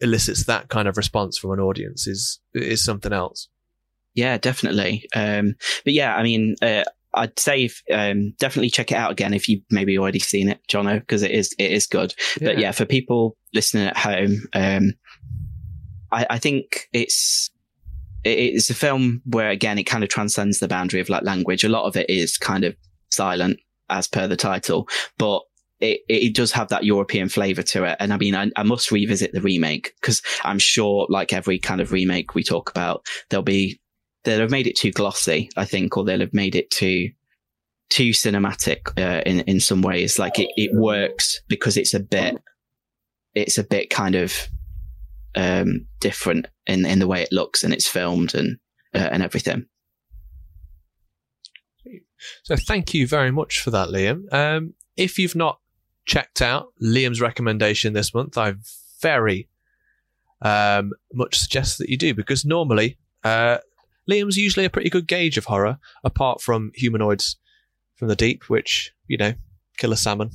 [0.00, 3.48] elicits that kind of response from an audience, is is something else.
[4.14, 5.08] Yeah, definitely.
[5.14, 5.54] Um,
[5.84, 6.84] but yeah, I mean, uh,
[7.14, 10.60] I'd say if, um, definitely check it out again if you've maybe already seen it,
[10.68, 12.14] Jono, because it is it is good.
[12.40, 14.92] But yeah, for people listening at home, um,
[16.12, 17.50] I, I think it's
[18.24, 21.64] it's a film where again it kind of transcends the boundary of like language.
[21.64, 22.76] A lot of it is kind of
[23.10, 25.42] silent, as per the title, but
[25.80, 27.96] it, it does have that European flavor to it.
[28.00, 31.80] And I mean, I, I must revisit the remake because I'm sure, like every kind
[31.80, 33.80] of remake we talk about, there'll be
[34.28, 37.10] they'll have made it too glossy, I think, or they'll have made it too
[37.88, 40.18] too cinematic uh, in in some ways.
[40.18, 42.36] Like it, it works because it's a bit
[43.34, 44.48] it's a bit kind of
[45.34, 48.58] um, different in in the way it looks and it's filmed and
[48.94, 49.64] uh, and everything.
[52.42, 54.30] So thank you very much for that, Liam.
[54.32, 55.60] Um, if you've not
[56.04, 58.54] checked out Liam's recommendation this month, I
[59.00, 59.48] very
[60.42, 63.58] um, much suggest that you do because normally uh,
[64.10, 67.36] Liam's usually a pretty good gauge of horror, apart from humanoids
[67.96, 69.34] from the deep, which you know,
[69.76, 70.30] kill a salmon.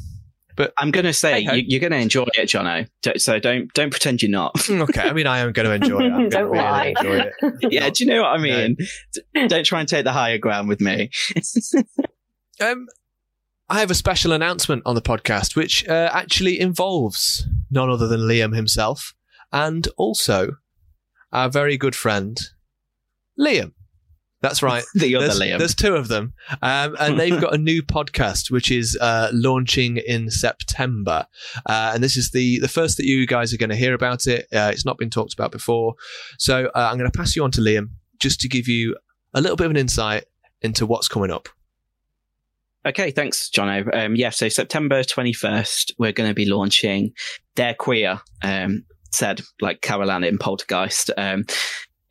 [0.56, 1.54] But I'm going to say Hey-ho.
[1.56, 2.88] you, you're going to enjoy it, Jono.
[3.20, 4.70] So don't don't pretend you're not.
[4.70, 6.12] okay, I mean, I am going to enjoy it.
[6.12, 6.94] I'm Don't going to lie.
[6.96, 7.34] enjoy it.
[7.74, 8.78] yeah, do you know what I mean?
[9.34, 11.10] D- Don't try and take the higher ground with me.
[12.62, 12.86] Um,
[13.70, 18.22] I have a special announcement on the podcast, which uh, actually involves none other than
[18.22, 19.16] Liam himself,
[19.52, 20.58] and also
[21.32, 22.40] our very good friend
[23.40, 23.74] Liam.
[24.42, 24.84] That's right.
[24.94, 25.58] the other there's, Liam.
[25.58, 29.98] there's two of them, um, and they've got a new podcast which is uh, launching
[29.98, 31.26] in September,
[31.66, 34.28] uh, and this is the the first that you guys are going to hear about
[34.28, 34.48] it.
[34.54, 35.96] Uh, it's not been talked about before,
[36.38, 38.96] so uh, I'm going to pass you on to Liam just to give you
[39.34, 40.26] a little bit of an insight
[40.62, 41.50] into what's coming up.
[42.86, 43.94] Okay, thanks, Jono.
[43.96, 47.14] Um, yeah, so September 21st, we're going to be launching
[47.56, 51.10] They're Queer, um, said like Carol Anne in Poltergeist.
[51.16, 51.46] Um,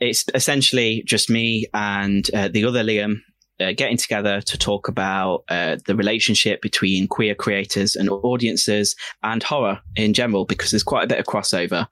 [0.03, 3.21] it's essentially just me and uh, the other Liam
[3.61, 9.43] uh, getting together to talk about uh, the relationship between queer creators and audiences and
[9.43, 11.87] horror in general, because there's quite a bit of crossover.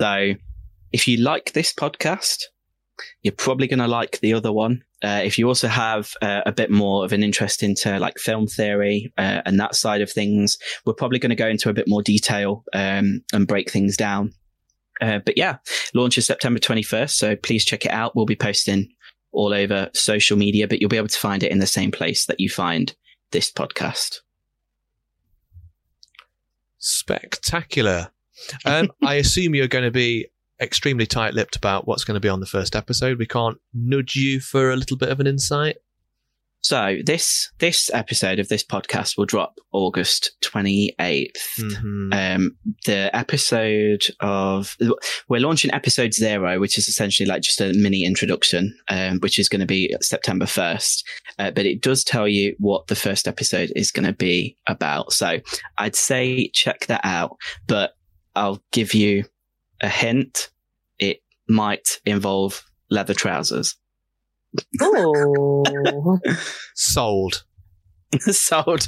[0.00, 0.34] So
[0.92, 2.42] if you like this podcast,
[3.22, 4.82] you're probably going to like the other one.
[5.02, 8.46] Uh, if you also have uh, a bit more of an interest into like film
[8.46, 11.88] theory uh, and that side of things, we're probably going to go into a bit
[11.88, 14.32] more detail um, and break things down.
[15.00, 15.56] Uh, but yeah,
[15.92, 17.10] launches September 21st.
[17.10, 18.14] So please check it out.
[18.14, 18.88] We'll be posting
[19.32, 22.26] all over social media, but you'll be able to find it in the same place
[22.26, 22.94] that you find
[23.32, 24.20] this podcast.
[26.78, 28.10] Spectacular.
[28.64, 30.28] Um, I assume you're going to be
[30.60, 33.18] extremely tight lipped about what's going to be on the first episode.
[33.18, 35.76] We can't nudge you for a little bit of an insight.
[36.64, 41.36] So this this episode of this podcast will drop August 28th.
[41.58, 42.14] Mhm.
[42.14, 42.56] um,
[42.86, 44.74] the episode of
[45.28, 49.50] we're launching episode zero, which is essentially like just a mini introduction, um, which is
[49.50, 51.06] going to be September first.
[51.38, 55.12] Uh, but it does tell you what the first episode is going to be about.
[55.12, 55.40] So
[55.76, 57.36] I'd say check that out.
[57.66, 57.92] But
[58.34, 59.24] I'll give you
[59.82, 60.48] a hint.
[60.98, 63.76] It might involve leather trousers.
[64.80, 66.18] Oh.
[66.74, 67.44] Sold.
[68.30, 68.86] sold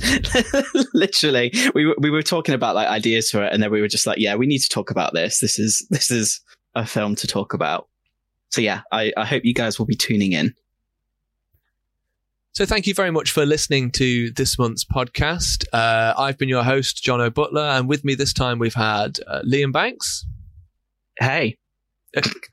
[0.94, 3.88] literally we were, we were talking about like ideas for it and then we were
[3.88, 6.40] just like yeah we need to talk about this this is this is
[6.76, 7.88] a film to talk about
[8.50, 10.54] so yeah i i hope you guys will be tuning in
[12.52, 15.66] So thank you very much for listening to this month's podcast.
[15.74, 19.42] Uh, I've been your host, Jono Butler, and with me this time we've had uh,
[19.42, 20.24] Liam Banks.
[21.20, 21.58] hey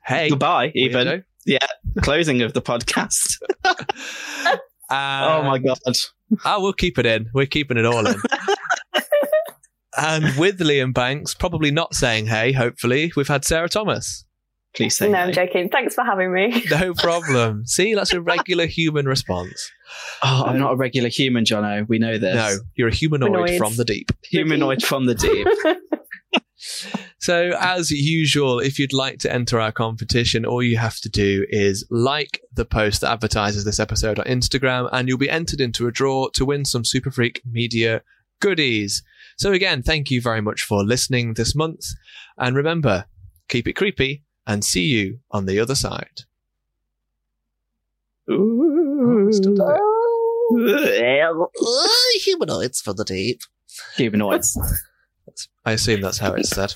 [0.04, 0.28] Hey.
[0.28, 2.02] goodbye even weirdo.
[2.02, 3.36] closing of the podcast
[4.90, 5.78] oh um, my god
[6.44, 7.30] Oh, we'll keep it in.
[7.34, 8.16] We're keeping it all in.
[9.96, 14.24] and with Liam Banks, probably not saying hey, hopefully, we've had Sarah Thomas.
[14.74, 15.18] Please say no, no.
[15.20, 15.68] I'm joking.
[15.68, 16.64] Thanks for having me.
[16.70, 17.64] No problem.
[17.64, 19.70] See, that's a regular human response.
[20.24, 21.86] Oh, I'm not a regular human, Jono.
[21.88, 22.34] We know this.
[22.34, 23.58] No, you're a humanoid Humanoid.
[23.58, 24.10] from the deep.
[24.30, 25.46] Humanoid from the deep.
[27.18, 31.46] So, as usual, if you'd like to enter our competition, all you have to do
[31.48, 35.86] is like the post that advertises this episode on Instagram, and you'll be entered into
[35.86, 38.02] a draw to win some Super Freak Media
[38.40, 39.02] goodies.
[39.36, 41.86] So, again, thank you very much for listening this month.
[42.38, 43.06] And remember,
[43.48, 46.22] keep it creepy and see you on the other side.
[48.30, 49.30] Ooh.
[49.32, 49.54] still
[50.56, 52.20] it.
[52.22, 53.40] humanoids from the deep.
[53.96, 54.58] Humanoids.
[55.64, 56.74] I assume that's how it's said.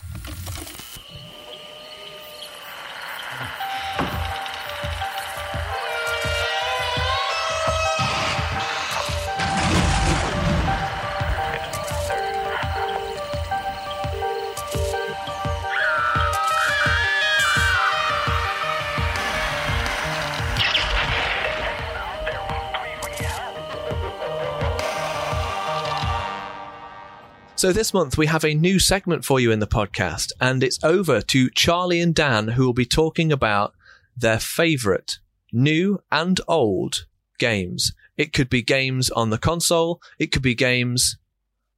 [27.58, 30.78] So this month we have a new segment for you in the podcast, and it's
[30.84, 33.74] over to Charlie and Dan, who will be talking about
[34.16, 35.18] their favourite
[35.52, 37.06] new and old
[37.40, 37.94] games.
[38.16, 41.18] It could be games on the console, it could be games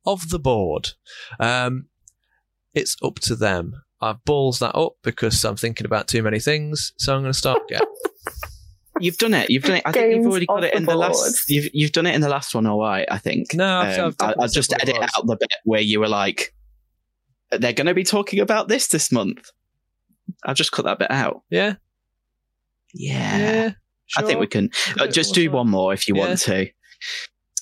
[0.04, 0.90] of the board.
[1.38, 1.86] Um,
[2.74, 3.80] it's up to them.
[4.02, 7.38] I've balls that up because I'm thinking about too many things, so I'm going to
[7.38, 7.80] start again.
[9.00, 9.50] You've done it.
[9.50, 9.82] You've done it.
[9.84, 10.98] I think you've already got it the in the board.
[11.08, 11.44] last.
[11.48, 13.06] You've you've done it in the last one, all right.
[13.10, 13.54] I think.
[13.54, 15.10] No, I've- Um, I've done I- it I'll just what edit was.
[15.16, 16.54] out the bit where you were like,
[17.50, 19.50] "They're going to be talking about this this month."
[20.44, 21.42] I'll just cut that bit out.
[21.50, 21.74] Yeah,
[22.94, 23.70] Yeah, yeah.
[24.16, 24.70] I think we can.
[24.96, 25.52] We'll Uh, just do time.
[25.54, 26.26] one more if you Yeah.
[26.26, 26.68] want to.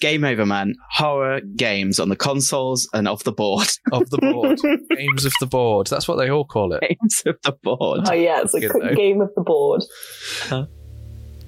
[0.01, 0.75] Game over, man.
[0.93, 3.67] Horror games on the consoles and off the board.
[3.93, 4.59] of the board.
[4.97, 5.89] Games of the board.
[5.89, 6.81] That's what they all call it.
[6.83, 8.03] games of the board.
[8.09, 9.83] Oh yeah, it's a Good game of the board.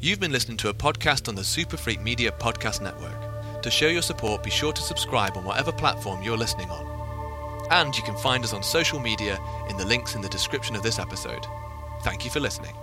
[0.02, 3.60] You've been listening to a podcast on the Super Freak Media Podcast Network.
[3.60, 7.68] To show your support, be sure to subscribe on whatever platform you're listening on.
[7.70, 9.38] And you can find us on social media
[9.68, 11.44] in the links in the description of this episode.
[12.02, 12.74] Thank you for listening.